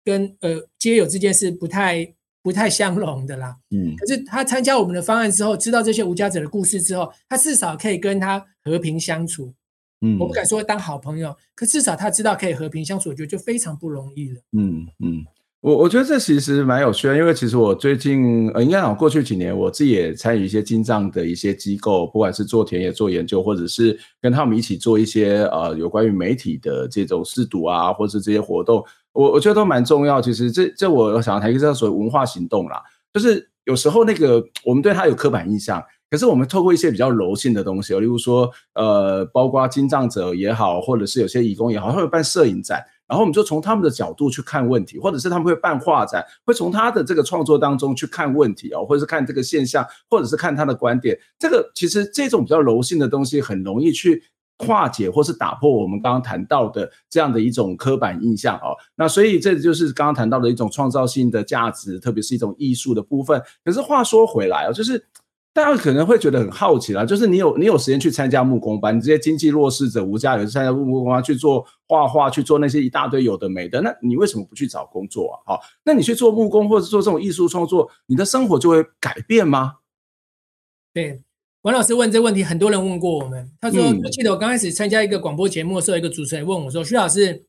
[0.07, 2.14] 跟呃街友这件事不太
[2.45, 9.55] 不太相容的啦，嗯，可是他参加我们的方案之后，知道这些无家者的故事之后，他至少可以跟他和平相处，
[10.03, 15.25] 嗯，我不敢说当好朋友，可至少他知道可以和平相处，我觉得就非常不容易了，嗯嗯，
[15.63, 28.85] 我我觉得这其实蛮有趣的，因为其实我最近呃应该讲过去几年，我自己也参与一些精障的一些机构，不管是做田野做研究，或者是跟他们一起做一些呃有关于媒体的这种试读啊，或是这些活动。
[29.15, 54.25] 我我觉得都蛮重要，其实这这我想要谈一个叫所谓文化行动啦，就是有时候那个我们对他有刻板印象，可是我们透过一些比较柔性的东西，例如说呃，包括金藏者也好，或者是有些义工也好，他会办摄影展，然后我们就从他们的角度去看问题，或者是他们会办画展，会从他的这个创作当中去看问题哦，或者是看这个现象，或者是看他的观点，这个其实这种比较柔性的东西很容易去。
[54.59, 63.43] 化解或是打破我们刚刚谈到的这样的一种刻板印象哦，那所以这就是刚刚谈到的一种创造性的价值，特别是一种艺术的部分。
[63.65, 65.05] 可是话说回来哦，就是
[65.53, 75.55] 大家可能会觉得很好奇啦，就是你有你有时间去参加木工班，你这些经济弱势者、无家有参加木工班去做画画，去做那些一大堆有的没的，那你为什么不去找工作啊？
[75.55, 79.79] 好，那你去做木工或者做这种艺术创作，你的生活就会改变吗？
[80.93, 81.23] 对。
[81.65, 83.51] 王老师问这问题，很多人问过我们。
[83.59, 87.47] 他说：“我记得我刚开始参加一个广播节目的时候，一个主持人问我说：‘徐老师，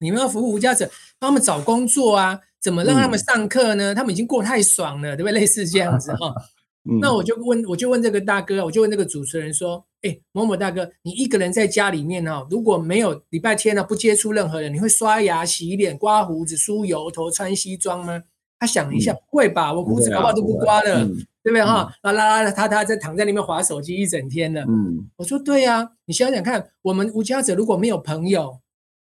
[0.00, 2.40] 你们要服务无家者，帮他们找工作啊？
[2.60, 3.94] 怎么让他们上课呢？
[3.94, 6.34] 他们已经过太爽了，对不对？’类似这样子哈。
[7.00, 18.24] 那我就问，我就问这个大哥，我就问那个主持人说：‘哎，某某大哥，你一个人在家里面哦，如果没有礼拜天呢，不接触任何人，你会刷牙、洗脸、刮胡子、梳油头、穿西装吗？’
[18.58, 19.72] 他想了一下，不会吧？
[19.72, 21.08] 我胡子、搞不好都不刮了。”
[21.42, 21.92] 对不对哈？
[22.02, 24.64] 啊啦啦他他在躺在里面划手机一整天了。
[24.68, 28.60] 嗯，我说对呀、啊，你想想看，我们无家者如果没有朋友，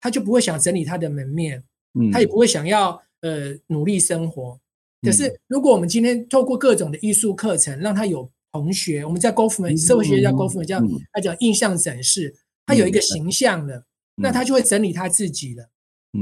[0.00, 1.64] 他就不会想整理他的门面，
[1.98, 4.60] 嗯，他也不会想要呃努力生活。
[5.00, 10.80] 可是如果我们今天透过各种的艺术课程，让他有同学，我们在 Goffman 社会学家 Goffman 叫
[11.12, 12.34] 他叫印象展示，
[12.66, 13.84] 他有一个形象的，
[14.16, 15.68] 那他就会整理他自己了。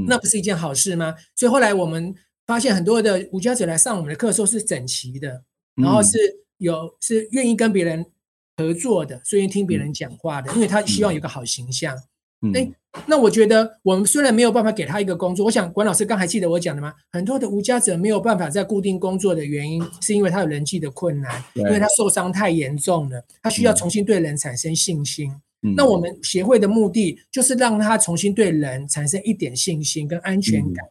[0.06, 1.14] 那不是一件好事吗？
[1.34, 2.14] 所以后来我们
[2.46, 5.42] 发现很多的无家者来上我们的课的时候是整齐的。
[5.76, 6.18] 然后是
[6.58, 8.04] 有是愿意跟别人
[8.56, 11.96] 合作的，所以听别人讲话的，因为他希望有个好形象。
[12.54, 12.70] 哎，
[13.06, 16.92] 那我觉得我们虽然没有办法给他一个工作，我想管老师刚还记得我讲的吗？
[17.10, 25.32] 很多的无家者没有办法在固定工作的原因，是因为他有人际的困难，因为他受伤太严重了，他需要重新对人产生信心。
[25.74, 30.86] 那我们协会的目的就是让他重新对人产生一点信心跟安全感。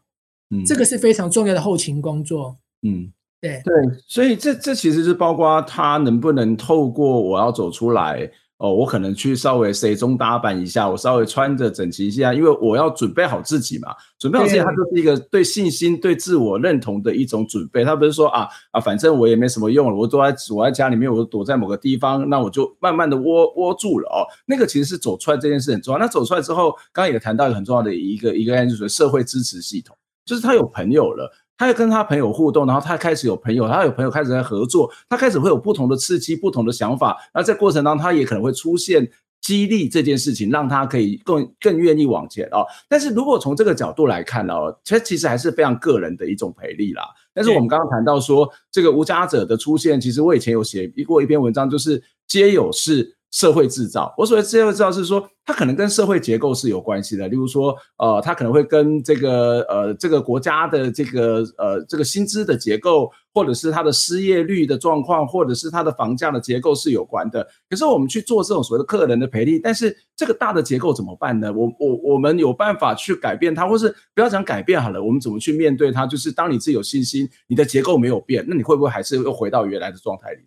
[0.49, 2.57] 嗯这个是非常重要的后勤工作。
[2.81, 3.13] 嗯。
[3.45, 3.73] 对对，
[4.07, 13.89] 所以这这其实是包括他能不能透过我要走出来哦，我可能去稍微谁中打扮一下，我稍微穿着整齐一下，因为我要准备好自己嘛。
[14.17, 17.83] 准备好自己，它就是一个对信心、对自我认同的一种准备。
[17.83, 24.23] 他不是说啊啊，反正我也没什么用了，我躲在我在家里面，我躲在某个地方，那我就慢慢的窝窝住了哦。
[24.45, 25.99] 那个其实是走出来这件事很重要。
[25.99, 29.93] 那走出来之后，刚刚也谈到一个很重要的一个一个案，就是社会支持系统，
[30.25, 31.29] 就是他有朋友了。
[31.57, 37.17] 他要跟他朋友互动，然后他开始有朋友，他有朋友开始在合作，他开始会有不同的刺激、不同的想法。
[37.33, 39.09] 那在过程当中，他也可能会出现
[39.41, 42.65] 激励这件事情，让他可以更更愿意往前哦。
[42.89, 47.03] 但是如果从这个角度来看哦，其实其实还是非常个人的一种培力啦。
[47.33, 54.13] 但是我们刚刚谈到说，这个无家者的出现，其实我以前有写过一篇文章，就是皆有是社会制造。
[54.17, 57.27] 我所谓社会制造是说，它可能跟社会结构是有关系的。
[57.27, 67.45] 例如说，呃，它可能会跟这个呃这个国家的这个呃这个薪资的结构，或者是它的失业率的状况，或者是它的房价的结构是有关的。
[67.69, 71.51] 可是我们去做这种所谓的个人的赔率，但是这个大的结构怎么办呢？
[71.51, 76.07] 我我我们有办法去改变它，或是不要讲改变好了，我们怎么去面对它？
[76.07, 80.39] 就是当你自己有信心，你的结构没有变，那你会不会还是又回到原来的状态里？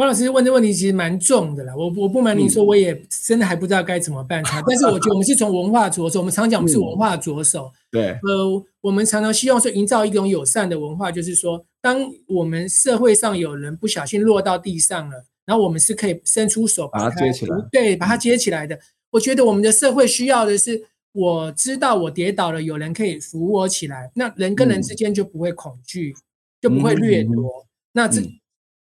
[0.00, 4.62] 王老师问的问题其实蛮重的啦，我我不瞒您说，我也真的还不知道该怎么办 他。
[4.66, 7.70] 但是我觉得我们是从文化着手，我们常讲我们是文化着手。
[7.90, 18.78] 对，呃，我们常常希望说营造一种友善的文化，就是说，当我们社会上有人不小心落到地上了，然后我们是可以伸出手把它接起来，对，把它接起来的。
[19.10, 20.82] 我觉得我们的社会需要的是，
[21.12, 26.14] 我知道我跌倒了，有人可以扶我起来，那人跟人之间就不会恐惧，
[26.58, 28.22] 就不会掠夺，那这。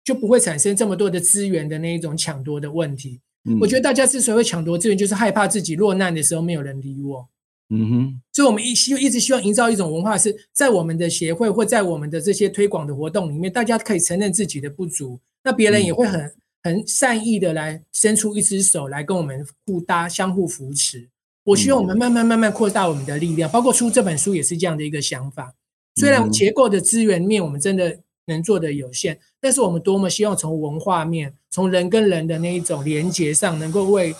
[0.09, 3.19] 就不会产生这么多的资源的那一种抢夺的问题。
[3.47, 7.29] 嗯、我觉得大家之所以会抢夺资源，就是害怕自己落难的时候没有人理我。
[7.69, 16.33] 嗯哼，所以我们一希一直希望营造一种文化，是在我们的协会或在我们的这些推广的活动里面，大家可以承认自己的不足，那别人也会很
[16.63, 21.07] 很善意的来伸出一只手来跟我们互搭、相互扶持。
[21.43, 25.53] 我希望我们慢慢慢慢扩大我们的力量，包括出这本书也是这样的一个想法。
[25.95, 27.99] 虽然结构的资源面我们真的
[28.29, 29.19] 能做的有限。
[29.41, 34.15] 但是我们多么希望从文化面，从人跟人的那一种连接上，能够为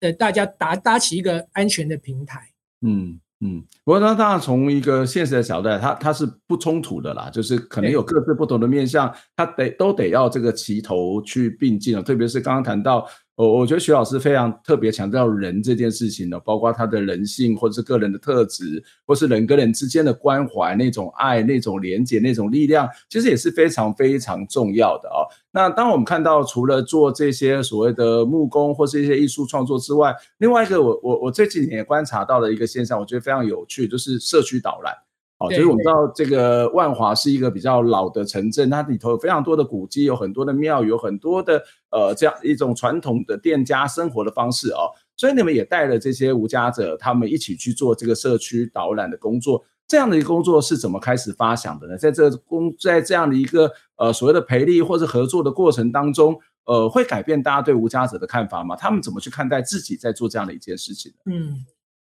[0.00, 2.40] 呃大家搭搭起一个安全的平台。
[2.82, 13.06] 嗯嗯，不过那当然从一个现实的角度，它它是不冲突的啦，就是可能有各自不同的面向，它得都得要这个齐头去并进啊，特别是刚刚谈到。
[13.36, 25.26] 我我觉得徐老师非常特别强调人这件事情呢，包括他的人性，或者是个人的特质，或是人跟人之间的关怀，那种爱、那种连接、那种力量，其实也是非常非常重要的哦。
[25.50, 34.94] 那当我们看到除了做这些所谓的木工或是一些艺术创作之外，另外一个我我我这几年也观察到的一个现象，我觉得非常有趣，就是社区导览。
[35.36, 41.60] 好，所以我们知道这个万华是一个比较老的城镇，它里头有非常多的古迹，有很多的庙，有很多的
[41.90, 44.94] 呃这样一种传统的店家生活的方式哦。
[45.16, 49.64] 所以你们也带了这些无家者，他们一起去做这个社区导览的工作。
[49.88, 51.98] 这样的一个工作是怎么开始发想的呢？
[51.98, 58.76] 在这工在这样的一个呃所谓的培力或者合作的过程当中，呃，会改变大家对无家者的看法吗？
[58.76, 61.12] 他们怎么去看待自己在做这样的一件事情？
[61.26, 61.66] 嗯。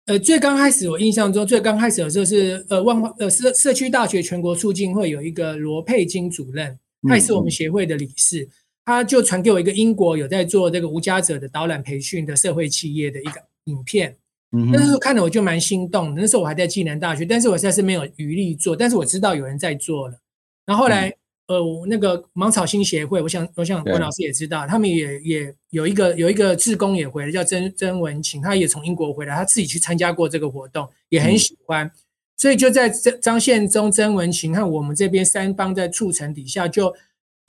[0.08, 6.80] 呃，最刚开始我印象中，最刚开始的时候是呃万华呃社社区大学全国促进会有一个罗佩金主任，
[7.10, 8.50] 他也是我们协会的理事，嗯、
[8.86, 14.16] 他就传给我一个英国有在做这个无家者的导览培训的社会企业的一个影片，
[14.54, 20.18] 嗯，那时候看了我就蛮心动的，那时候我还在暨南大学，但是我实在是没有余力做，但是我知道有人在做了，
[20.66, 21.14] 然后后来。
[21.48, 31.92] 嗯呃，那个芒草心协会，我想，我想关老师也知道，他们也也有一个有一个志工也回来，叫曾曾文琴，他也从英国回来，他自己去参加过这个活动，也很喜欢，嗯、
[32.36, 36.94] 所以就在张张献忠、曾文琴和我们这边三方在促成底下，就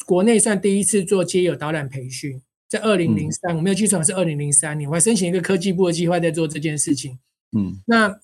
[0.07, 7.19] 国内算第一次做街友导览培训，在二零零三，我没有记错是二零零三年，我还申请一个科技部的计划在做这件事情，
[7.57, 8.21] 嗯，那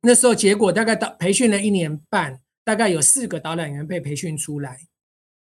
[0.00, 4.80] 那时候结果大概导培训了一年半，大概有四个导览员被培训出来。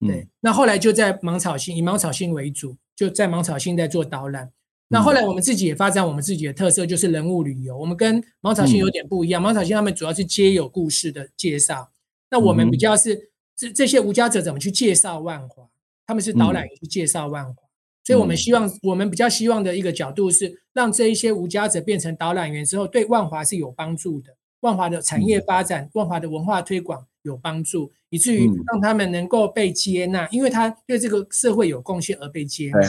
[0.07, 4.51] 对，那后来就在芒草心，以芒草心为主，就在芒草心在做导览。
[4.89, 7.77] 那后来我们自己也发展我们自己的特色，就是人物旅游。
[7.77, 11.91] 我们跟芒草心有点不一样，芒草心他们主要是街有故事的介绍，
[12.31, 15.67] 那我们比较是这这些无家者怎么去介绍万华，
[16.07, 17.55] 他们是导览员去介绍万华，
[18.05, 27.07] 所以我们希望我们比较希望的一个角度是，让这一些无家者变成导览员之后，对万华是有帮助的，万华的产业发展，万华的文化推广。
[27.25, 32.81] 有帮助，以至于让他们能够被接纳，嗯、因为他对这个社会有贡献而被接纳。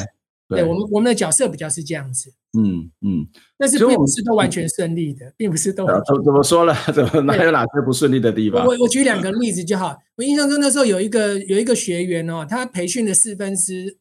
[0.48, 2.32] 对，对我们我们的角色比较是这样子。
[2.58, 3.28] 嗯嗯，
[3.58, 6.24] 但是并不是都完全顺利的，并不是都完全。
[6.24, 6.74] 怎么说了？
[6.94, 8.66] 怎么哪有哪些不顺利的地方？
[8.66, 9.98] 我我举两个例子就好。
[10.16, 13.98] 我印象中那时候有一个有一个学员哦，他培训的四分之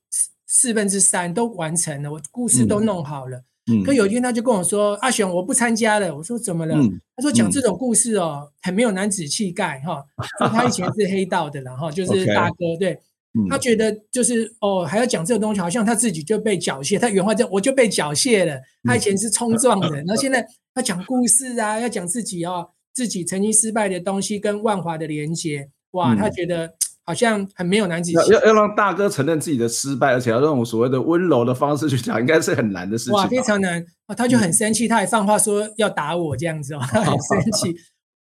[0.47, 3.39] 四分之三都完成了，我故事都弄好了。
[3.39, 10.05] 嗯嗯，可有一天他就跟我说：“阿雄，我不参加了。”我说：“怎么了？”嗯、他说：“讲这种故事哦，很没有男子气概哈。
[10.39, 12.93] 说他以前是黑道的，然后就是大哥，对、
[13.33, 16.99] 嗯、他觉得就是哦，还要讲这个东西，好像他自己就被缴械。
[16.99, 18.61] 他原话叫我就被缴械了。
[18.83, 26.75] 他以前是冲撞的，然后现在他讲故事啊，要讲自己哦，自己曾经失败的东西跟万华的连接，哇，他觉得。”
[27.05, 33.13] 好像很没有男子气，要要让大哥承认自己的失败，而且要用所谓的温柔的方式去讲，应该是很难的事情。
[33.13, 34.15] 哇，非常难啊！
[34.15, 37.75] 他就很生气，嗯、他还放话说要打我这样子哦，他很生气。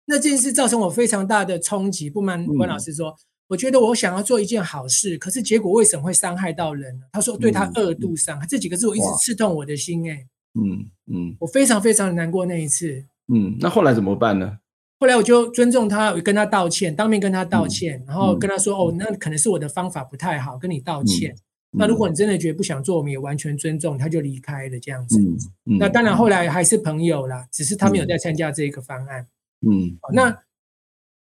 [0.06, 2.10] 那这件事造成我非常大的冲击。
[2.10, 3.16] 不瞒关老师说，嗯、
[3.48, 7.06] 我觉得我想要做一件好事，可是结果为什么会伤害到人呢？
[7.12, 10.26] 他说对他二度伤害，嗯、这几个字我一直刺痛我的心哎。
[10.54, 13.04] 嗯嗯，我非常非常的难过那一次。
[13.32, 14.58] 嗯，那后来怎么办呢？
[14.98, 21.34] 后来我就尊重他，我跟他道歉，当面跟他道歉，嗯、然后跟他说：“哦，那可能是我的方法不太好，跟你道歉。
[21.72, 25.18] 那如果你真的觉得不想做，我们也完全尊重。”他就离开了这样子。
[25.64, 29.26] 那当然后来还是朋友啦，只是他没有再参加这个方案。
[29.66, 30.38] 嗯，那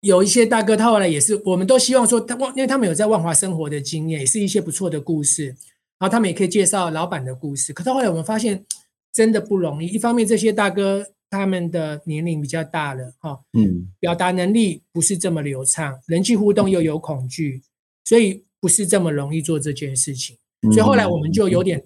[0.02, 5.56] 有一些大哥，他后来也是，我们都希望说他，因为他们有在万华生活的经验，也是一些不错的故事。
[6.00, 7.72] 然后他们也可以介绍老板的故事。
[7.72, 8.66] 可是后来我们发现，
[9.14, 9.88] 真的不容易。
[9.88, 17.64] 一方面，这些大哥他们的年龄比较大了，哈，嗯，表达能力不是这么流畅，人际互动又有恐惧，
[18.04, 20.38] 所以不是这么容易做这件事情。
[20.74, 21.82] 所以后来我们就有点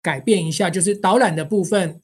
[0.00, 2.00] 改变一下，就是导览的部分，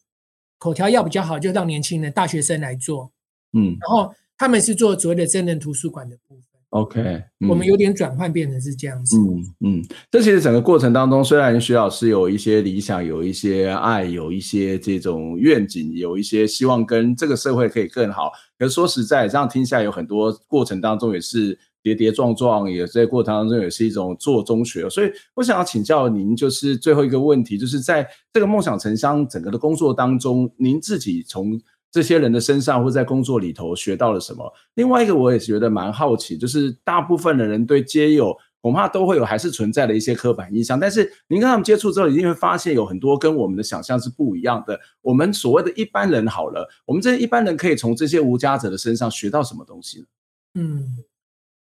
[0.58, 3.12] 口条要比较好，就让年轻人、大学生来做，
[3.52, 6.44] 嗯，然后他们是做所谓的真人图书馆的部分。
[6.70, 7.00] OK，、
[7.40, 9.16] 嗯、我们有点转换，变成是这样子。
[9.18, 18.30] 嗯嗯，这其实整个过程当中，虽然徐老师有一些理想，有一些爱，有一些这种愿景，有一些希望跟这个社会可以更好。
[18.56, 24.88] 可是说实在，这样听下来，有很多过程当中也是跌跌撞撞，也在过程当中也是一种做中学。
[24.88, 31.60] 所以我想要请教您，就是最后一个问题，就是在这个梦想城乡整个的工作当中，您自己从。
[31.92, 34.52] 这些人的身上或在工作里头学到了什么？
[34.74, 40.78] 另外一个我也觉得蛮好奇，就是大部分的人对街友恐怕都会有还是存在的一些刻板印象。
[40.78, 44.78] 但是您跟他们接触之后，一定会发现有很多跟我们的想象是不一样的。
[45.00, 50.06] 我们所谓的一般人好了，我们这些一般人可以从这些无家者的身上学到什么东西呢？
[50.54, 50.96] 嗯，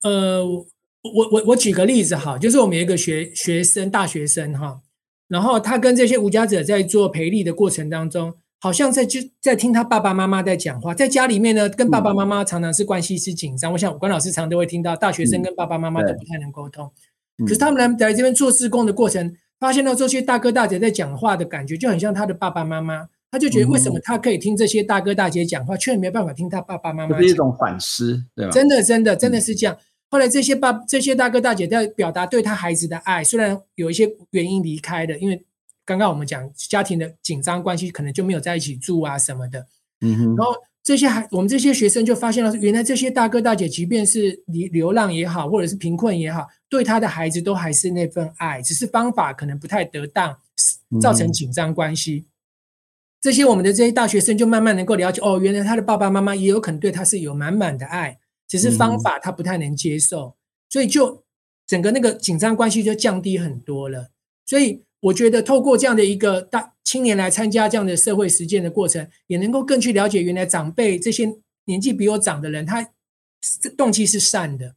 [0.03, 0.65] 呃，我
[1.33, 4.83] 我我举个例子哈，就是我们一个学学生大学生哈，
[5.29, 8.35] 然后他跟这些无家者在做培力的过程当中。
[8.63, 13.73] 好像在就在听他爸爸妈妈在讲话，在家里面呢，跟爸爸妈妈常常是关系是紧张。
[13.73, 16.93] 嗯、我想关老师常常都会听到，大学生跟爸爸妈妈都不太能沟通。
[17.39, 23.09] 嗯、可是他们来来这边做志工的过程，发现到这些大哥大姐在讲话的感觉，就很像他的爸爸妈妈。
[23.31, 27.17] 他就觉得为什么他可以听这些大哥大姐讲话，却没办法听他爸爸妈妈？
[27.17, 28.53] 这是一种反思，对吧？
[28.53, 29.75] 真的，真的，真的是这样。
[29.75, 29.81] 嗯、
[30.11, 35.43] 后来这些爸这些大哥大姐在表达对他孩子的爱，虽然有一些原因离开了，因为。
[35.91, 39.67] 刚刚我们讲家庭的紧张关系，可能就没有在一起住啊什么的。
[40.03, 40.37] 嗯哼。
[40.37, 50.39] 然后这些孩，我们这些学生就发现了，原来这些大哥大姐，即便是流流浪也好，或者是贫困也好，对他的孩子都还是那份爱，只是方法可能不太得当，
[51.01, 52.19] 造成紧张关系。
[52.19, 52.31] 嗯。
[53.21, 60.35] 这些我们的这些大学生就慢慢能够了解，哦，原来他的爸爸妈妈也有可能对他是有满满的爱，只是方法他不太能接受，嗯。
[60.71, 61.25] 所以就
[61.67, 64.11] 整个那个紧张关系就降低很多了。
[64.47, 64.85] 所以。
[65.01, 71.27] 我觉得透过这样的一个大青年来参加这样的社会实践的过程，也能够更去了解原来长辈这些
[71.65, 72.91] 年纪比我长的人，他
[73.77, 74.75] 动机是善的，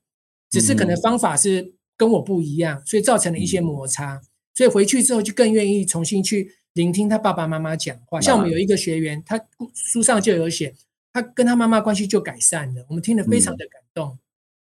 [0.50, 4.22] 只是可能方法是跟我不一样，所以造成了一些摩擦。
[4.54, 8.22] 所以回去之后就更愿意重新去聆听他爸爸妈妈讲话。
[8.22, 9.40] 像我们有一个学员，他
[9.74, 10.76] 书上就有写，
[11.12, 14.18] 他跟他妈妈关系就改善了，我们听得非常的感动。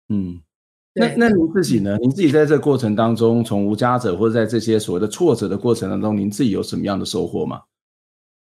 [0.09, 0.41] 嗯。
[0.95, 1.97] 那那您自己呢？
[2.01, 7.63] 您自己在这个过程当中，从无家者或者在这些所谓的挫折的过程当中，您自己有什么样的收获吗？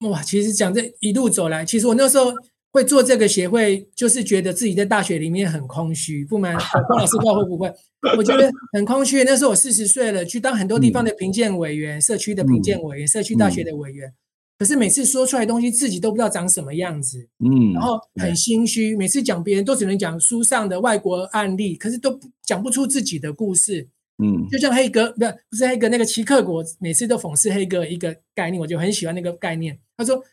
[0.09, 2.33] 哇，其实讲这一路走来，其实我那时候
[2.73, 6.25] 会做这个协会，就是觉得自己在大学里面很空虚。
[6.25, 7.71] 不瞒关老师， 不知道会不会？
[8.17, 9.23] 我觉得很空虚。
[9.23, 14.09] 那时候我四十岁了，去当很多地方的评鉴委员、嗯、社区的评鉴委员、社区大学的委员。
[14.09, 14.13] 嗯
[14.61, 18.95] 可是每次说出来的东西，自己都不知道长什么样子，嗯，然后很心虚。
[18.95, 23.89] 每次讲别人都只能讲书上的外国案例，可是都讲不出自己的故事，
[24.23, 29.75] 嗯，就像黑格，不是不是黑格那个奇克果，每次都讽刺黑格一个概念，我就很喜欢那个概念。
[29.97, 30.23] 他说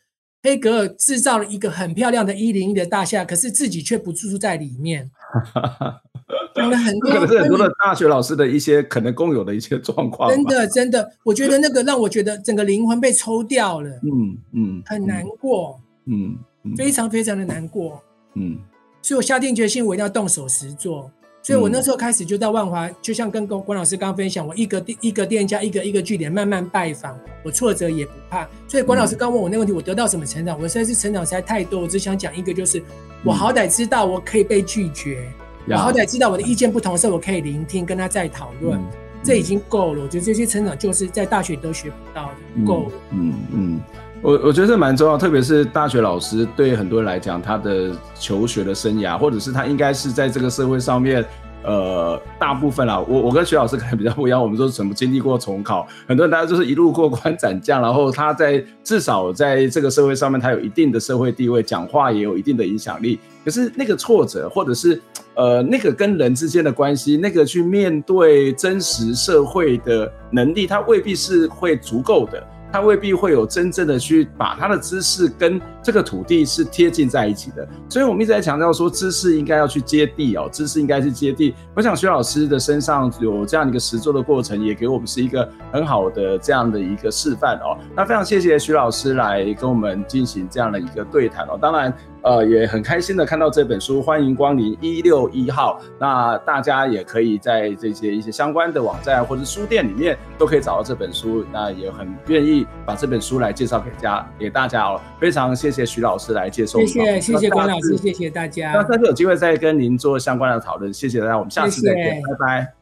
[0.41, 5.09] 黑格尔制造了一个很漂亮的一零一的大厦，可是自己却不住在里面。
[6.55, 10.29] 讲了很多，可能是很多的大学老师的一些可能共有的一些状况。
[10.29, 13.89] 真的，真的，我觉得那个让我觉得整个灵魂被抽掉了。
[14.03, 15.79] 嗯嗯，很难过。
[16.05, 16.37] 嗯，
[16.75, 18.01] 非常非常的难过。
[18.35, 18.57] 嗯，
[19.01, 21.11] 所以我下定决心，我一定要动手实做。
[21.41, 28.47] 所以我那时候开始就在万华，就像跟关老师刚刚分享，我一个一个店家，一个一个据点慢慢拜访，我挫折也不怕。
[28.67, 30.59] 所以关老师刚问我那个问题，我得到什么成长？
[30.61, 32.83] 我实在是成长实在太多，我只想讲一个，就是
[33.23, 35.27] 我好歹知道我可以被拒绝。
[35.67, 38.85] 我好歹知道我的意见不同的时候，我可以聆听，跟他再讨论，嗯、
[39.23, 40.03] 这已经够了。
[40.03, 42.91] 我觉得这些成长就是在大学都学不到的，够了。
[43.11, 43.81] 嗯嗯，
[44.21, 51.25] 我我觉得这蛮重要，特别是大学老师对很多人来讲，他的求学的生涯，或者是他应该是在这个社会上面。
[51.61, 63.19] 呃，大部分啦，我我跟徐老师可能比较不一样，我们都是怎么经历过重考，很多人大家就是一路过关 斩将，然后他在至少在这个社会上面，他有一定的社会地位，讲话也有一定的影响力。
[63.43, 65.01] 可是那个挫折，或者是
[65.35, 72.41] 呃那个跟人之间的关系，那个去面对真实社会的能力，他未必是会足够的。
[72.71, 81.55] 他未必会有真正的去把他的知识跟这个土地是贴近在一起的，所以我们一直在强调说，知识应该要去接地哦，知识应该是接地。
[81.75, 87.77] 我想徐老师的身上有这样一个实作的过程，也给我们是一个很好的这样的一个示范哦。
[87.95, 91.57] 那非常谢谢徐老师来跟我们进行这样的一个对谈哦。
[91.59, 95.79] 当然，呃，也很开心的看到这本书，欢迎光临一六一号。
[95.97, 101.45] 那大家也可以在这些一些相关的网站或者书店里面都可以找到这本书。
[101.53, 104.99] 那也很愿意把这本书来介绍给家给大家哦。
[105.19, 108.73] 非常谢谢谢徐老师来接受，谢谢谢谢关老师，谢谢大家。
[108.73, 112.73] 那下次有机会再跟您做相关的讨论，谢谢大家，我们下次再见，拜拜，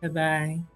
[0.00, 0.69] 拜拜。